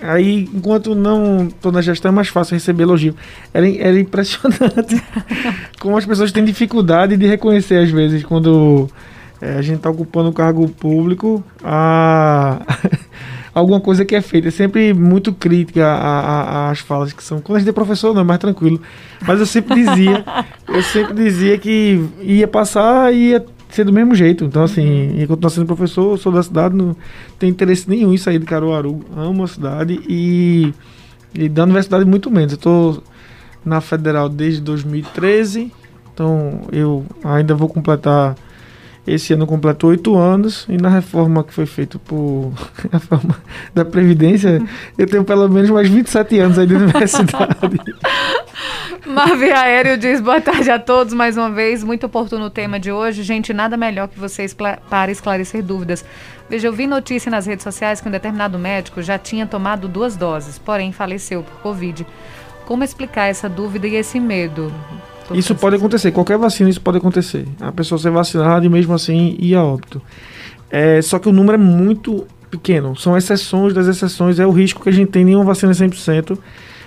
[0.00, 3.14] aí, enquanto não estou na gestão, é mais fácil receber elogio.
[3.52, 5.02] Era, era impressionante
[5.78, 8.88] como as pessoas têm dificuldade de reconhecer, às vezes, quando
[9.42, 12.60] é, a gente está ocupando um cargo público, a...
[13.56, 14.48] alguma coisa que é feita.
[14.48, 17.40] É sempre muito crítica às falas que são.
[17.40, 18.80] Quando a gente é professor, não é mais tranquilo.
[19.26, 20.24] Mas eu sempre dizia,
[20.68, 24.44] eu sempre dizia que ia passar e ia ser do mesmo jeito.
[24.44, 25.26] Então, assim, uhum.
[25.26, 26.96] continuar sendo professor, sou da cidade, não
[27.38, 29.04] tenho interesse nenhum em sair de Caruaru.
[29.16, 30.72] Amo a cidade e,
[31.34, 32.52] e da universidade muito menos.
[32.52, 33.02] Eu estou
[33.64, 35.72] na federal desde 2013,
[36.12, 38.36] então eu ainda vou completar
[39.06, 42.52] esse ano completou oito anos e na reforma que foi feita por
[42.90, 43.36] a reforma
[43.72, 44.60] da Previdência,
[44.98, 47.56] eu tenho pelo menos mais 27 anos aí de universidade.
[49.06, 51.84] Marvin Aéreo diz boa tarde a todos mais uma vez.
[51.84, 53.22] Muito oportuno o tema de hoje.
[53.22, 56.04] Gente, nada melhor que vocês para esclarecer dúvidas.
[56.50, 60.16] Veja, eu vi notícia nas redes sociais que um determinado médico já tinha tomado duas
[60.16, 62.04] doses, porém faleceu por Covid.
[62.66, 64.72] Como explicar essa dúvida e esse medo?
[65.32, 67.46] Isso pode acontecer, qualquer vacina isso pode acontecer.
[67.60, 70.02] A pessoa ser vacinada e mesmo assim ir a óbito.
[70.68, 72.96] É, só que o número é muito pequeno.
[72.96, 76.36] São exceções das exceções, é o risco que a gente tem nenhuma vacina 100%.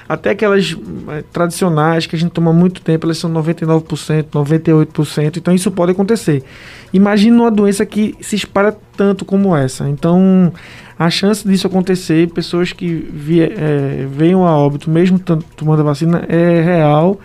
[0.10, 0.76] Até aquelas
[1.10, 5.38] é, tradicionais que a gente toma muito tempo, elas são 99%, 98%.
[5.38, 6.44] Então isso pode acontecer.
[6.92, 9.88] Imagina uma doença que se espalha tanto como essa.
[9.88, 10.52] Então
[10.98, 16.26] a chance disso acontecer, pessoas que vie, é, venham a óbito mesmo tomando a vacina,
[16.28, 17.20] é real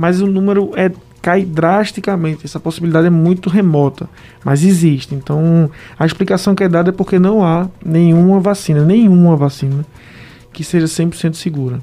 [0.00, 2.46] mas o número é cai drasticamente.
[2.46, 4.08] Essa possibilidade é muito remota,
[4.42, 5.14] mas existe.
[5.14, 9.84] Então, a explicação que é dada é porque não há nenhuma vacina, nenhuma vacina
[10.54, 11.80] que seja 100% segura.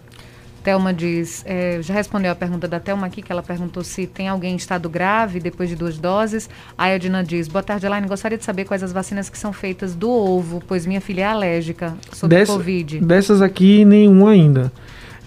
[0.68, 4.28] Thelma diz, é, já respondeu a pergunta da Thelma aqui, que ela perguntou se tem
[4.28, 6.50] alguém em estado grave depois de duas doses.
[6.78, 9.96] A Edna diz, boa tarde, Elaine, gostaria de saber quais as vacinas que são feitas
[9.96, 13.00] do ovo, pois minha filha é alérgica sobre Dessa, Covid.
[13.00, 14.70] Dessas aqui, nenhuma ainda.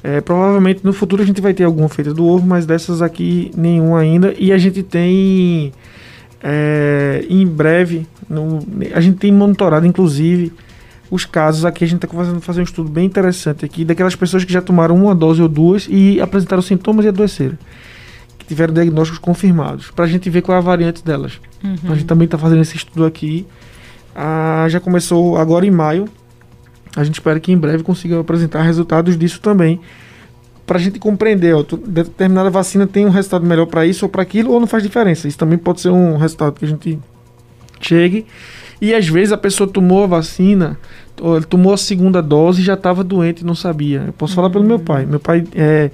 [0.05, 3.51] É, provavelmente no futuro a gente vai ter alguma feita do ovo, mas dessas aqui
[3.57, 4.34] nenhum ainda.
[4.38, 5.72] E a gente tem
[6.43, 8.59] é, em breve, no,
[8.95, 10.53] a gente tem monitorado inclusive
[11.11, 11.84] os casos aqui.
[11.84, 14.94] A gente está fazendo fazer um estudo bem interessante aqui daquelas pessoas que já tomaram
[14.96, 17.58] uma dose ou duas e apresentaram sintomas e adoeceram,
[18.38, 21.40] que tiveram diagnósticos confirmados, para a gente ver qual é a variante delas.
[21.62, 21.76] Uhum.
[21.84, 23.46] A gente também está fazendo esse estudo aqui.
[24.14, 26.08] Ah, já começou agora em maio
[26.96, 29.80] a gente espera que em breve consiga apresentar resultados disso também.
[30.66, 34.22] Para a gente compreender, ó, determinada vacina tem um resultado melhor para isso ou para
[34.22, 35.26] aquilo, ou não faz diferença.
[35.26, 36.98] Isso também pode ser um resultado que a gente
[37.80, 38.26] chegue.
[38.81, 40.78] E às vezes a pessoa tomou a vacina,
[41.20, 44.05] ou tomou a segunda dose e já estava doente e não sabia.
[44.07, 45.05] Eu posso falar pelo meu pai.
[45.05, 45.91] Meu pai é,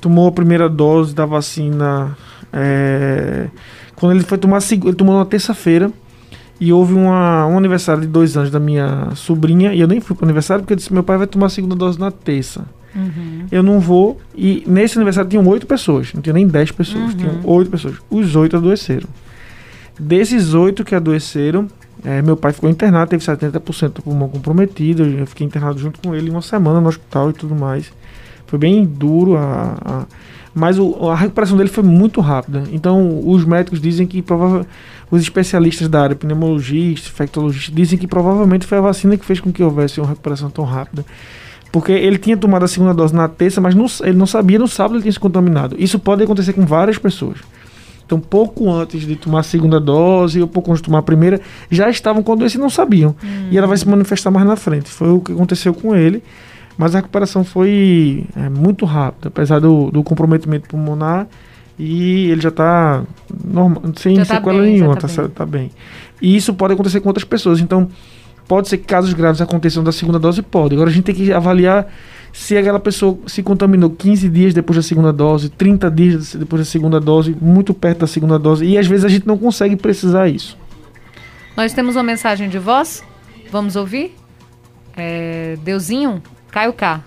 [0.00, 2.16] tomou a primeira dose da vacina.
[2.52, 3.48] É,
[3.96, 5.90] quando ele foi tomar a segunda, ele tomou na terça-feira
[6.60, 10.14] e houve uma, um aniversário de dois anos da minha sobrinha, e eu nem fui
[10.14, 12.64] para o aniversário porque eu disse: meu pai vai tomar a segunda dose na terça.
[12.94, 13.46] Uhum.
[13.50, 14.20] Eu não vou.
[14.36, 17.16] E nesse aniversário tinham oito pessoas, não tinha nem dez pessoas, uhum.
[17.16, 17.96] tinham oito pessoas.
[18.10, 19.08] Os oito adoeceram.
[19.98, 21.66] Desses oito que adoeceram,
[22.04, 25.04] é, meu pai ficou internado, teve 70% do pulmão comprometido.
[25.04, 27.92] Eu fiquei internado junto com ele uma semana no hospital e tudo mais.
[28.46, 30.06] Foi bem duro, a, a
[30.54, 32.64] mas o, a recuperação dele foi muito rápida.
[32.72, 34.68] Então, os médicos dizem que provavelmente
[35.10, 39.52] os especialistas da área, pneumologistas, infectologistas, dizem que provavelmente foi a vacina que fez com
[39.52, 41.04] que houvesse uma recuperação tão rápida.
[41.72, 44.66] Porque ele tinha tomado a segunda dose na terça, mas não, ele não sabia, no
[44.66, 45.76] sábado ele tinha se contaminado.
[45.78, 47.38] Isso pode acontecer com várias pessoas.
[48.10, 51.40] Então, pouco antes de tomar a segunda dose, ou pouco antes de tomar a primeira,
[51.70, 53.14] já estavam com a doença e não sabiam.
[53.22, 53.46] Hum.
[53.52, 54.90] E ela vai se manifestar mais na frente.
[54.90, 56.20] Foi o que aconteceu com ele.
[56.76, 61.28] Mas a recuperação foi é, muito rápida, apesar do, do comprometimento pulmonar
[61.78, 63.04] e ele já está
[63.96, 65.30] sem já tá sequela bem, nenhuma, tá, tá, bem.
[65.30, 65.70] tá bem.
[66.20, 67.60] E isso pode acontecer com outras pessoas.
[67.60, 67.88] Então,
[68.48, 70.42] pode ser que casos graves aconteçam da segunda dose?
[70.42, 70.74] Pode.
[70.74, 71.86] Agora a gente tem que avaliar
[72.32, 76.66] se aquela pessoa se contaminou 15 dias depois da segunda dose, 30 dias depois da
[76.66, 78.64] segunda dose, muito perto da segunda dose.
[78.64, 80.56] E às vezes a gente não consegue precisar isso.
[81.56, 83.02] Nós temos uma mensagem de voz.
[83.50, 84.14] Vamos ouvir?
[84.96, 87.02] É, Deusinho, Caio K.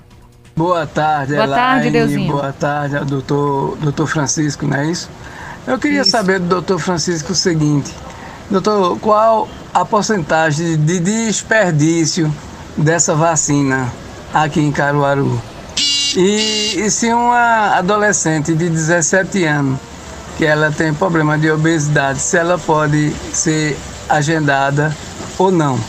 [0.56, 2.32] Boa tarde, Boa tarde, Deusinho.
[2.32, 5.10] Boa tarde, doutor, doutor Francisco, não é isso?
[5.66, 6.12] Eu queria isso.
[6.12, 7.92] saber do doutor Francisco o seguinte:
[8.52, 12.32] doutor, qual a porcentagem de desperdício
[12.78, 13.92] dessa vacina
[14.34, 15.42] aqui em Caruaru?
[16.16, 19.80] E, e se uma adolescente de 17 anos,
[20.38, 23.78] que ela tem problema de obesidade, se ela pode ser
[24.10, 24.96] agendada
[25.38, 25.80] ou não?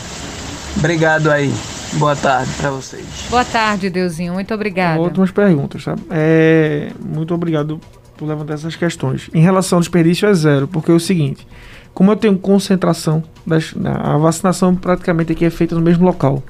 [0.77, 1.53] Obrigado aí.
[1.93, 3.05] Boa tarde para vocês.
[3.29, 4.33] Boa tarde, Deusinho.
[4.33, 4.99] Muito obrigada.
[4.99, 6.01] Últimas perguntas, sabe?
[6.09, 7.79] É, muito obrigado
[8.17, 9.29] por levantar essas questões.
[9.33, 11.47] Em relação ao desperdício, é zero, porque é o seguinte:
[11.93, 16.43] como eu tenho concentração, das, a vacinação praticamente aqui é feita no mesmo local.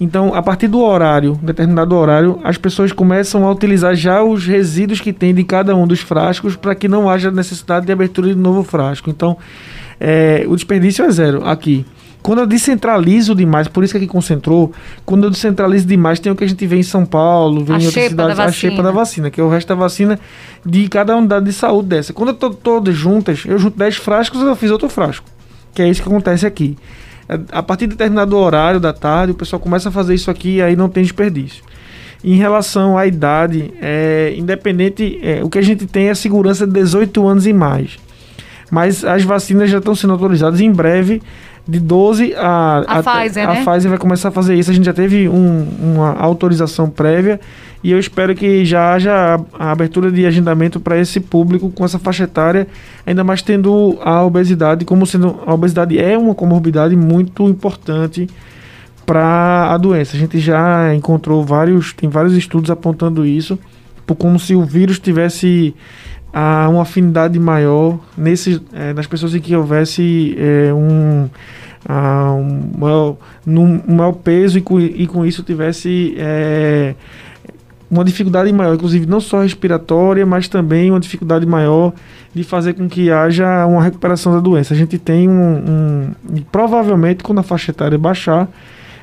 [0.00, 5.00] Então, a partir do horário, determinado horário, as pessoas começam a utilizar já os resíduos
[5.00, 8.34] que tem de cada um dos frascos para que não haja necessidade de abertura de
[8.34, 9.08] novo frasco.
[9.08, 9.36] Então,
[10.00, 11.86] é, o desperdício é zero aqui.
[12.24, 14.72] Quando eu descentralizo demais, por isso que aqui concentrou,
[15.04, 17.78] quando eu descentralizo demais, tem o que a gente vê em São Paulo, vê a
[17.78, 20.18] em outras cidades, a xepa da vacina, que é o resto da vacina
[20.64, 22.14] de cada unidade de saúde dessa.
[22.14, 25.26] Quando eu tô todas juntas, eu junto 10 frascos, eu fiz outro frasco.
[25.74, 26.78] Que é isso que acontece aqui.
[27.50, 30.62] A partir de determinado horário da tarde, o pessoal começa a fazer isso aqui e
[30.62, 31.64] aí não tem desperdício.
[32.22, 36.72] Em relação à idade, é, independente, é, o que a gente tem é segurança de
[36.72, 37.98] 18 anos e mais.
[38.70, 41.20] Mas as vacinas já estão sendo autorizadas em breve
[41.66, 42.84] de 12 a.
[42.86, 43.64] A, a Pfizer, a né?
[43.64, 44.70] Pfizer vai começar a fazer isso.
[44.70, 47.40] A gente já teve um, uma autorização prévia
[47.84, 51.98] e eu espero que já haja a, abertura de agendamento para esse público com essa
[51.98, 52.66] faixa etária,
[53.04, 55.38] ainda mais tendo a obesidade, como sendo.
[55.46, 58.26] A obesidade é uma comorbidade muito importante
[59.04, 60.16] para a doença.
[60.16, 61.92] A gente já encontrou vários.
[61.92, 63.58] Tem vários estudos apontando isso,
[64.16, 65.74] como se o vírus tivesse
[66.32, 71.28] a uma afinidade maior nesse, é, nas pessoas em que houvesse é, um,
[71.86, 76.94] a, um, maior, num, um maior peso e com, e com isso tivesse é,
[77.90, 81.92] uma dificuldade maior, inclusive não só respiratória, mas também uma dificuldade maior
[82.34, 84.74] de fazer com que haja uma recuperação da doença.
[84.74, 88.48] A gente tem um, um provavelmente quando a faixa etária baixar,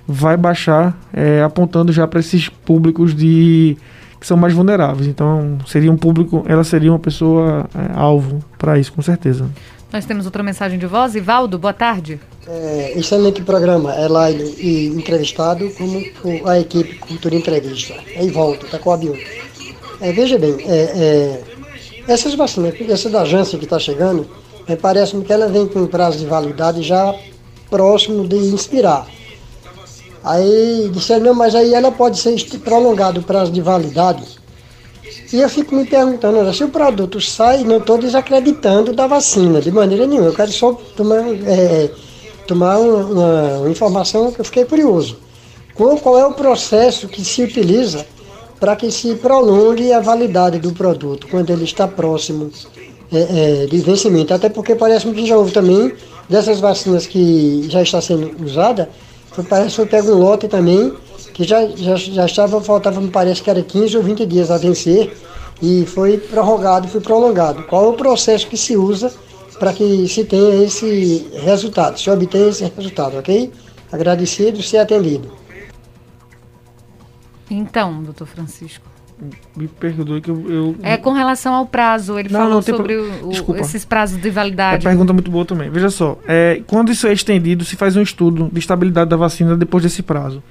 [0.07, 3.77] vai baixar, é, apontando já para esses públicos de
[4.19, 5.07] que são mais vulneráveis.
[5.07, 9.49] Então, seria um público, ela seria uma pessoa é, alvo para isso, com certeza.
[9.91, 11.15] Nós temos outra mensagem de voz.
[11.15, 12.17] Ivaldo, boa tarde.
[12.47, 16.01] É, excelente programa, Elaine e entrevistado, como
[16.49, 17.93] a equipe Cultura Entrevista.
[18.15, 19.17] Aí volto, tá com a Bill.
[19.99, 21.43] É, veja bem, é, é,
[22.07, 24.27] essas vacinas, essa da Janssen que está chegando,
[24.65, 27.13] é, parece-me que ela vem com um prazo de validade já
[27.69, 29.05] próximo de inspirar.
[30.23, 34.40] Aí disseram, não, mas aí ela pode ser prolongado o prazo de validade.
[35.33, 39.71] E eu fico me perguntando, se o produto sai, não estou desacreditando da vacina, de
[39.71, 40.27] maneira nenhuma.
[40.27, 41.89] Eu quero só tomar, é,
[42.45, 45.17] tomar uma, uma, informação que eu fiquei curioso.
[45.73, 48.05] Qual, qual é o processo que se utiliza
[48.59, 52.51] para que se prolongue a validade do produto quando ele está próximo
[53.09, 54.33] é, é, de vencimento?
[54.33, 55.93] Até porque parece-me que já houve também
[56.27, 58.89] dessas vacinas que já está sendo usada,
[59.47, 60.91] parece que foi pego um lote também,
[61.33, 64.57] que já, já, já estava, faltava, me parece que era 15 ou 20 dias a
[64.57, 65.15] vencer,
[65.61, 67.63] e foi prorrogado, foi prolongado.
[67.63, 69.11] Qual é o processo que se usa
[69.59, 73.51] para que se tenha esse resultado, se obtenha esse resultado, ok?
[73.91, 75.31] Agradecido, ser atendido.
[77.49, 78.89] Então, doutor Francisco.
[79.55, 82.95] Me perdoe que eu, eu, É com relação ao prazo, ele não, falou não, sobre
[82.95, 84.87] o, o, esses prazos de validade.
[84.87, 85.69] É pergunta muito boa também.
[85.69, 89.55] Veja só, é, quando isso é estendido, se faz um estudo de estabilidade da vacina
[89.55, 90.41] depois desse prazo.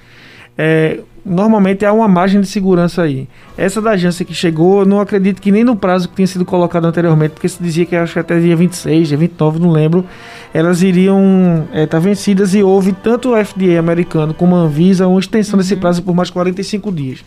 [0.57, 3.27] É, normalmente há uma margem de segurança aí.
[3.57, 6.45] Essa da agência que chegou, eu não acredito que nem no prazo que tinha sido
[6.45, 10.05] colocado anteriormente, porque se dizia que acho que até dia 26, dia 29, não lembro,
[10.53, 15.07] elas iriam estar é, tá vencidas e houve tanto o FDA americano como a Anvisa
[15.07, 15.63] uma extensão uhum.
[15.63, 17.23] desse prazo por mais 45 dias.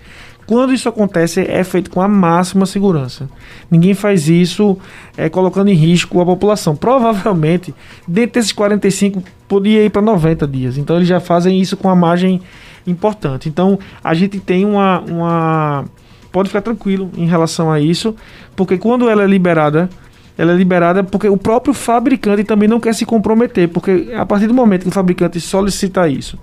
[0.46, 3.28] Quando isso acontece, é feito com a máxima segurança.
[3.70, 4.76] Ninguém faz isso
[5.16, 6.76] é, colocando em risco a população.
[6.76, 7.74] Provavelmente,
[8.06, 10.76] dentro desses 45, podia ir para 90 dias.
[10.76, 12.42] Então, eles já fazem isso com a margem
[12.86, 13.48] importante.
[13.48, 15.84] Então, a gente tem uma, uma.
[16.32, 18.14] Pode ficar tranquilo em relação a isso,
[18.56, 19.88] porque quando ela é liberada,
[20.36, 24.48] ela é liberada porque o próprio fabricante também não quer se comprometer, porque a partir
[24.48, 26.38] do momento que o fabricante solicita isso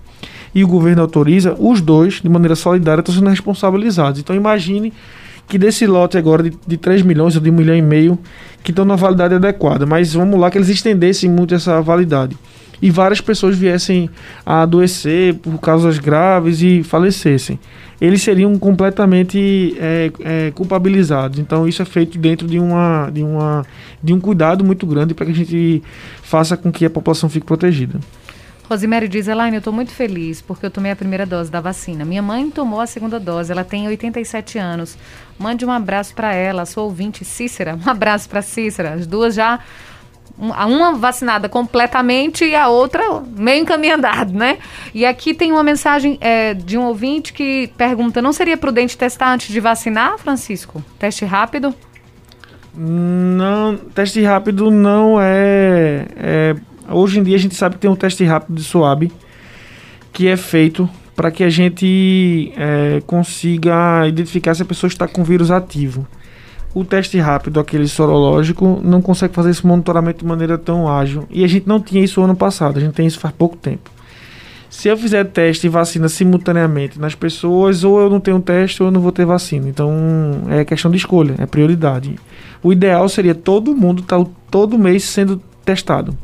[0.54, 4.20] e o governo autoriza, os dois, de maneira solidária, estão sendo responsabilizados.
[4.20, 4.94] Então imagine
[5.48, 8.20] que desse lote agora de, de 3 milhões ou de 1 milhão e meio,
[8.64, 9.86] que estão na validade adequada.
[9.86, 12.38] Mas vamos lá que eles estendessem muito essa validade.
[12.82, 14.10] E várias pessoas viessem
[14.46, 17.60] a adoecer por causas graves e falecessem.
[18.00, 21.38] Eles seriam completamente é, é, culpabilizados.
[21.38, 23.64] Então isso é feito dentro de, uma, de, uma,
[24.02, 25.84] de um cuidado muito grande para que a gente
[26.24, 28.00] faça com que a população fique protegida.
[28.72, 32.06] Rosemary diz, Elaine, eu estou muito feliz porque eu tomei a primeira dose da vacina.
[32.06, 34.98] Minha mãe tomou a segunda dose, ela tem 87 anos.
[35.38, 37.78] Mande um abraço para ela, sua ouvinte Cícera.
[37.86, 38.94] Um abraço para Cícera.
[38.94, 39.60] As duas já
[40.38, 44.58] uma vacinada completamente e a outra meio encaminhada, né?
[44.94, 49.34] E aqui tem uma mensagem é, de um ouvinte que pergunta: não seria prudente testar
[49.34, 50.84] antes de vacinar, Francisco?
[50.98, 51.74] Teste rápido?
[52.74, 56.56] Não, teste rápido não é, é
[56.92, 59.12] Hoje em dia a gente sabe que tem um teste rápido de SWAB
[60.12, 65.24] que é feito para que a gente é, consiga identificar se a pessoa está com
[65.24, 66.06] vírus ativo.
[66.74, 71.28] O teste rápido, aquele sorológico, não consegue fazer esse monitoramento de maneira tão ágil.
[71.30, 73.90] E a gente não tinha isso ano passado, a gente tem isso faz pouco tempo.
[74.70, 78.88] Se eu fizer teste e vacina simultaneamente nas pessoas, ou eu não tenho teste ou
[78.88, 79.68] eu não vou ter vacina.
[79.68, 79.94] Então
[80.50, 82.16] é questão de escolha, é prioridade.
[82.64, 86.18] O ideal seria todo mundo estar tá, todo mês sendo testado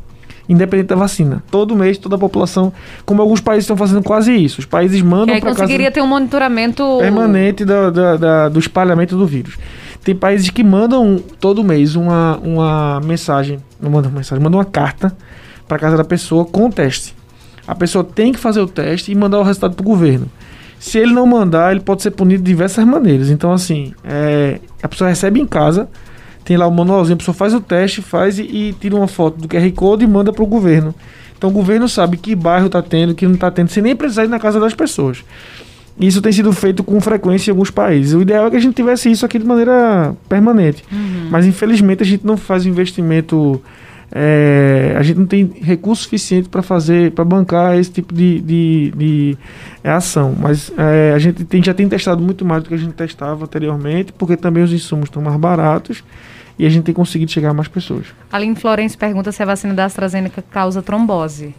[0.48, 1.42] independente da vacina.
[1.50, 2.72] Todo mês, toda a população,
[3.04, 4.60] como alguns países estão fazendo quase isso.
[4.60, 7.92] Os países mandam para conseguiria ter um monitoramento permanente do,
[8.50, 9.58] do espalhamento do vírus.
[10.02, 15.14] Tem países que mandam todo mês uma, uma mensagem, não mandam mensagem, mandam uma carta
[15.66, 17.14] para casa da pessoa com o teste.
[17.66, 20.26] A pessoa tem que fazer o teste e mandar o resultado para o governo.
[20.78, 23.28] Se ele não mandar, ele pode ser punido de diversas maneiras.
[23.28, 25.88] Então, assim, é, a pessoa recebe em casa,
[26.44, 29.38] tem lá o manualzinho, a pessoa faz o teste, faz e, e tira uma foto
[29.38, 30.94] do QR Code e manda para o governo.
[31.36, 34.24] Então, o governo sabe que bairro está tendo, que não está tendo, sem nem precisar
[34.24, 35.22] ir na casa das pessoas.
[36.00, 38.14] Isso tem sido feito com frequência em alguns países.
[38.14, 40.84] O ideal é que a gente tivesse isso aqui de maneira permanente.
[40.92, 41.28] Uhum.
[41.30, 43.60] Mas infelizmente a gente não faz investimento.
[44.10, 48.92] É, a gente não tem recurso suficiente para fazer, para bancar esse tipo de, de,
[48.96, 49.38] de
[49.82, 50.34] é, ação.
[50.38, 53.44] Mas é, a gente tem, já tem testado muito mais do que a gente testava
[53.44, 56.02] anteriormente, porque também os insumos estão mais baratos
[56.58, 58.06] e a gente tem conseguido chegar a mais pessoas.
[58.32, 61.54] Aline Florence pergunta se a vacina da AstraZeneca causa trombose.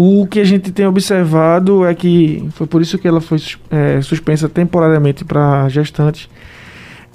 [0.00, 4.00] O que a gente tem observado é que foi por isso que ela foi é,
[4.00, 6.28] suspensa temporariamente para gestantes.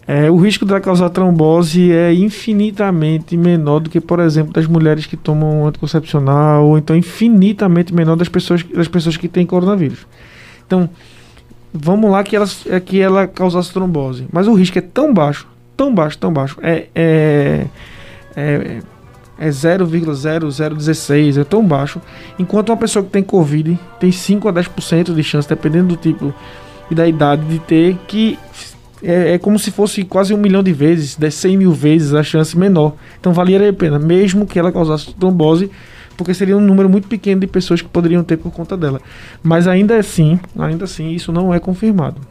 [0.06, 5.06] É, o risco dela causar trombose é infinitamente menor do que, por exemplo, das mulheres
[5.06, 10.06] que tomam anticoncepcional, ou então infinitamente menor das pessoas, das pessoas que têm coronavírus.
[10.68, 10.90] Então,
[11.74, 14.28] vamos lá que ela, é que ela causasse trombose.
[14.30, 16.58] Mas o risco é tão baixo, tão baixo, tão baixo.
[16.62, 17.66] É, é,
[18.36, 18.80] é
[19.38, 22.02] é 0,0016, é tão baixo.
[22.38, 26.34] Enquanto uma pessoa que tem Covid tem 5 a 10% de chance, dependendo do tipo
[26.90, 28.38] e da idade, de ter, que
[29.02, 32.58] é, é, como se fosse quase um milhão de vezes, 100 mil vezes a chance
[32.58, 32.94] menor.
[33.20, 35.70] Então valeria a pena, mesmo que ela causasse trombose,
[36.16, 39.02] porque seria um número muito pequeno de pessoas que poderiam ter por conta dela.
[39.42, 42.22] Mas ainda assim, ainda assim, isso não é confirmado.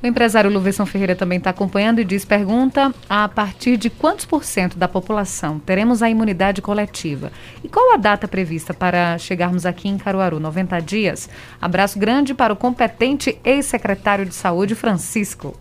[0.00, 4.44] O empresário Luverson Ferreira também está acompanhando e diz: pergunta a partir de quantos por
[4.44, 7.32] cento da população teremos a imunidade coletiva?
[7.64, 10.38] E qual a data prevista para chegarmos aqui em Caruaru?
[10.38, 11.28] 90 dias?
[11.60, 15.56] Abraço grande para o competente ex-secretário de saúde, Francisco.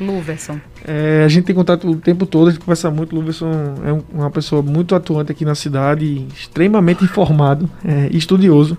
[0.00, 0.60] Luverson.
[0.84, 3.14] É, a gente tem contato o tempo todo, a gente conversa muito.
[3.14, 3.50] Luverson
[3.84, 8.76] é um, uma pessoa muito atuante aqui na cidade, extremamente informado é, estudioso.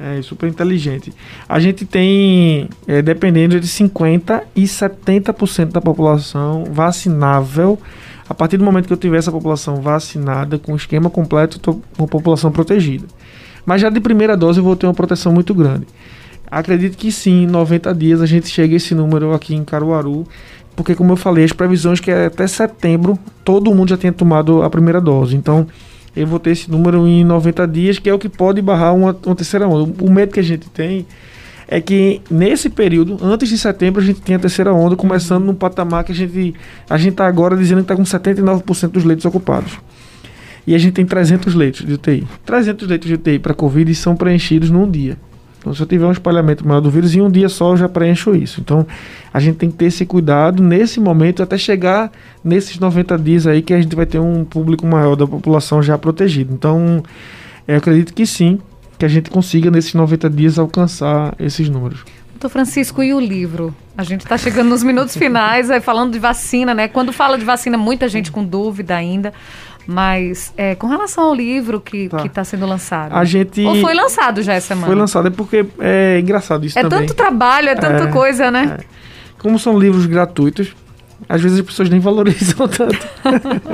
[0.00, 1.12] É, super inteligente.
[1.48, 7.76] A gente tem, é, dependendo de 50% e 70% da população vacinável.
[8.28, 11.82] A partir do momento que eu tiver essa população vacinada, com o esquema completo, estou
[11.96, 13.06] com a população protegida.
[13.66, 15.86] Mas já de primeira dose eu vou ter uma proteção muito grande.
[16.48, 20.26] Acredito que sim, em 90 dias a gente chega a esse número aqui em Caruaru,
[20.76, 24.62] porque como eu falei, as previsões que é até setembro todo mundo já tenha tomado
[24.62, 25.34] a primeira dose.
[25.34, 25.66] Então,
[26.16, 29.16] eu vou ter esse número em 90 dias, que é o que pode barrar uma,
[29.24, 29.92] uma terceira onda.
[30.02, 31.06] O medo que a gente tem
[31.66, 35.54] é que nesse período, antes de setembro, a gente tem a terceira onda, começando num
[35.54, 36.54] patamar que a gente
[36.88, 39.78] a gente está agora dizendo que está com 79% dos leitos ocupados.
[40.66, 42.26] E a gente tem 300 leitos de UTI.
[42.44, 45.16] 300 leitos de UTI para Covid são preenchidos num dia.
[45.68, 47.88] Então, se eu tiver um espalhamento maior do vírus, em um dia só eu já
[47.90, 48.58] preencho isso.
[48.58, 48.86] Então,
[49.32, 52.10] a gente tem que ter esse cuidado nesse momento até chegar
[52.42, 55.98] nesses 90 dias aí que a gente vai ter um público maior da população já
[55.98, 56.54] protegido.
[56.54, 57.02] Então,
[57.66, 58.58] eu acredito que sim,
[58.98, 62.02] que a gente consiga nesses 90 dias alcançar esses números.
[62.30, 63.74] Doutor Francisco, e o livro?
[63.94, 66.88] A gente está chegando nos minutos finais, aí falando de vacina, né?
[66.88, 69.34] Quando fala de vacina, muita gente com dúvida ainda.
[69.90, 72.26] Mas é, com relação ao livro que tá.
[72.26, 73.14] está sendo lançado.
[73.14, 73.62] A gente.
[73.62, 74.86] Ou foi lançado já essa semana?
[74.86, 76.98] Foi lançado, é porque é engraçado isso é também.
[76.98, 78.76] É tanto trabalho, é tanta é, coisa, né?
[78.78, 78.84] É.
[79.38, 80.76] Como são livros gratuitos,
[81.26, 83.08] às vezes as pessoas nem valorizam tanto.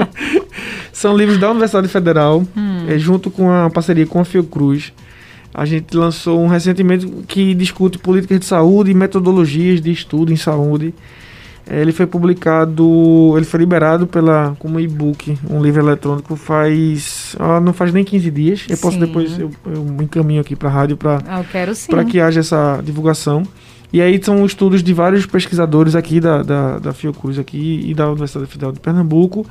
[0.92, 2.86] são livros da Universidade Federal, hum.
[2.86, 4.92] é, junto com a parceria com a Fiocruz.
[5.52, 10.36] A gente lançou um recentemente que discute políticas de saúde e metodologias de estudo em
[10.36, 10.94] saúde.
[11.70, 17.72] Ele foi publicado, ele foi liberado pela como e-book, um livro eletrônico faz, ah, não
[17.72, 18.66] faz nem 15 dias.
[18.68, 19.00] Eu posso Sim.
[19.06, 21.42] depois eu, eu me encaminho aqui para a rádio para Ah,
[21.88, 23.42] para que haja essa divulgação.
[23.92, 28.08] E aí são estudos de vários pesquisadores aqui da, da, da Fiocruz aqui e da
[28.10, 29.46] Universidade Federal de Pernambuco,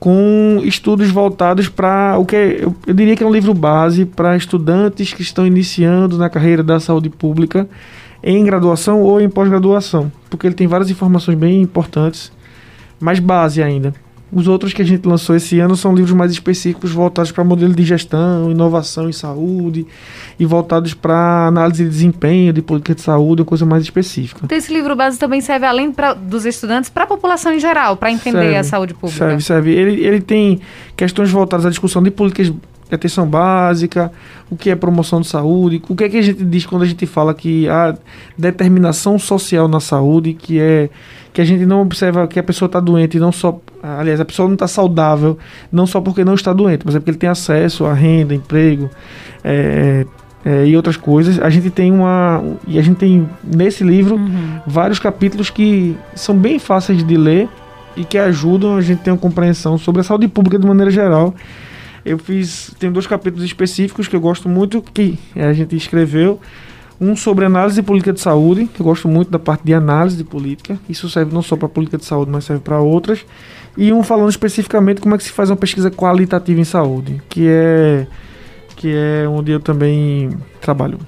[0.00, 4.04] com estudos voltados para o que é- eu, eu diria que é um livro base
[4.04, 7.68] para estudantes que estão iniciando na carreira da saúde pública
[8.24, 12.32] em graduação ou em pós-graduação, porque ele tem várias informações bem importantes,
[12.98, 13.92] mais base ainda.
[14.32, 17.72] Os outros que a gente lançou esse ano são livros mais específicos voltados para modelo
[17.72, 19.86] de gestão, inovação em saúde
[20.40, 24.40] e voltados para análise de desempenho de política de saúde, uma coisa mais específica.
[24.42, 27.96] Então, esse livro base também serve, além pra, dos estudantes, para a população em geral,
[27.96, 29.24] para entender Serve, a saúde pública.
[29.24, 29.70] Serve, serve.
[29.70, 30.58] Ele, ele tem
[30.96, 32.52] questões voltadas à discussão de políticas
[32.94, 34.10] atenção básica,
[34.50, 36.86] o que é promoção de saúde, o que é que a gente diz quando a
[36.86, 37.96] gente fala que a
[38.36, 40.88] determinação social na saúde, que é
[41.32, 44.46] que a gente não observa que a pessoa está doente, não só, aliás, a pessoa
[44.46, 45.36] não está saudável,
[45.70, 48.88] não só porque não está doente, mas é porque ele tem acesso a renda, emprego,
[49.42, 50.06] é,
[50.44, 51.40] é, e outras coisas.
[51.40, 52.40] A gente tem uma.
[52.68, 54.20] E a gente tem nesse livro
[54.64, 57.48] vários capítulos que são bem fáceis de ler
[57.96, 60.90] e que ajudam a gente a ter uma compreensão sobre a saúde pública de maneira
[60.90, 61.34] geral.
[62.04, 62.74] Eu fiz.
[62.78, 66.40] Tem dois capítulos específicos que eu gosto muito, que a gente escreveu.
[67.00, 70.16] Um sobre análise de política de saúde, que eu gosto muito da parte de análise
[70.16, 70.78] de política.
[70.88, 73.24] Isso serve não só para política de saúde, mas serve para outras.
[73.76, 77.46] E um falando especificamente como é que se faz uma pesquisa qualitativa em saúde, que
[77.48, 78.06] é
[78.76, 80.30] que é onde eu também
[80.60, 80.98] trabalho.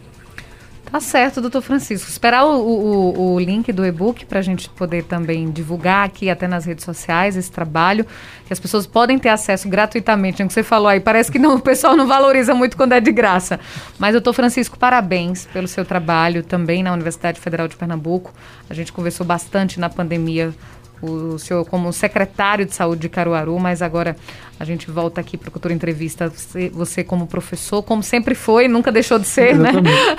[0.90, 2.08] Tá certo, doutor Francisco.
[2.08, 6.46] Esperar o, o, o link do e-book para a gente poder também divulgar aqui até
[6.46, 8.06] nas redes sociais esse trabalho,
[8.46, 10.40] que as pessoas podem ter acesso gratuitamente.
[10.40, 12.92] É o que você falou aí, parece que não, o pessoal não valoriza muito quando
[12.92, 13.58] é de graça.
[13.98, 18.32] Mas, doutor Francisco, parabéns pelo seu trabalho também na Universidade Federal de Pernambuco.
[18.70, 20.54] A gente conversou bastante na pandemia
[21.02, 24.16] o senhor como secretário de saúde de Caruaru, mas agora
[24.58, 28.68] a gente volta aqui para o Cultura Entrevista, você, você como professor, como sempre foi,
[28.68, 29.72] nunca deixou de ser, né?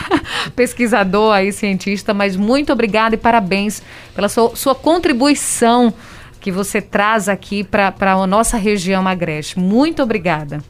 [0.55, 3.81] Pesquisador aí, cientista, mas muito obrigada e parabéns
[4.13, 5.93] pela sua, sua contribuição
[6.39, 9.59] que você traz aqui para a nossa região Agreste.
[9.59, 10.61] Muito obrigada.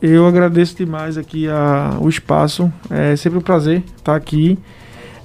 [0.00, 2.72] Eu agradeço demais aqui a, o espaço.
[2.90, 4.58] É sempre um prazer estar aqui.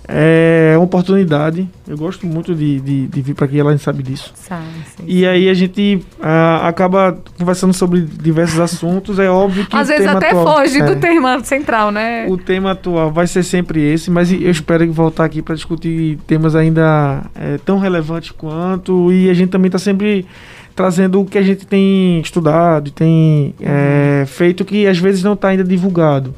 [0.08, 1.68] É uma oportunidade.
[1.86, 4.32] Eu gosto muito de, de, de vir para aqui, ela sabe disso.
[4.36, 4.64] Sabe.
[5.06, 9.20] E aí a gente ah, acaba conversando sobre diversos assuntos.
[9.20, 12.26] É óbvio que Às vezes até atual, foge é, do tema central, né?
[12.30, 16.56] O tema atual vai ser sempre esse, mas eu espero voltar aqui para discutir temas
[16.56, 19.12] ainda é, tão relevantes quanto.
[19.12, 20.26] E a gente também está sempre
[20.74, 25.50] trazendo o que a gente tem estudado, tem é, feito que às vezes não está
[25.50, 26.34] ainda divulgado.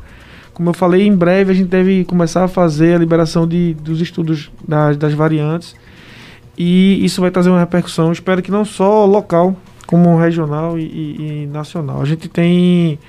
[0.60, 4.02] Como eu falei, em breve a gente deve começar a fazer a liberação de, dos
[4.02, 5.74] estudos das, das variantes
[6.58, 9.56] e isso vai trazer uma repercussão, espero que não só local,
[9.88, 12.02] como regional e, e- e nacional.
[12.02, 13.00] A gente tem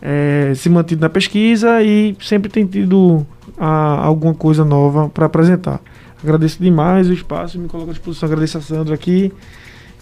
[0.00, 3.26] é, se mantido na pesquisa e sempre tem tido
[3.58, 5.82] ah, alguma coisa nova para apresentar.
[6.24, 8.26] Agradeço demais o espaço, me coloco à disposição.
[8.26, 9.30] Agradeço a Sandra aqui.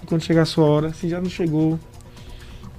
[0.01, 1.77] E quando chegar a sua hora, se já não chegou,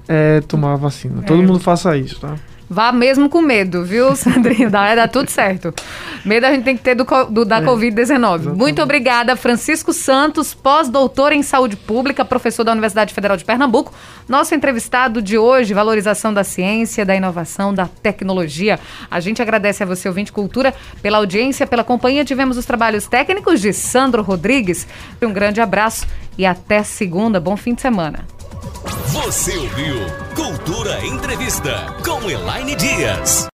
[0.07, 1.21] é tomar a vacina.
[1.23, 1.45] Todo É.
[1.45, 2.35] mundo faça isso, tá?
[2.67, 4.69] Vá mesmo com medo, viu, Sandrinha?
[4.69, 5.73] Vai dar tudo certo.
[6.25, 8.55] Medo a gente tem que ter do, do- da É, Covid-19.
[8.55, 13.93] Muito obrigada, Francisco Santos, pós-doutor em saúde pública, professor da Universidade Federal de Pernambuco.
[14.27, 18.79] Nosso entrevistado de hoje, valorização da ciência, da inovação, da tecnologia.
[19.11, 20.73] A gente agradece a você, ouvinte Cultura,
[21.03, 22.25] pela audiência, pela companhia.
[22.25, 24.87] Tivemos os trabalhos técnicos de Sandro Rodrigues.
[25.21, 27.39] Um grande abraço e até segunda.
[27.39, 28.25] Bom fim de semana.
[29.07, 29.95] Você ouviu
[30.35, 33.54] Cultura Entrevista com Elaine Dias.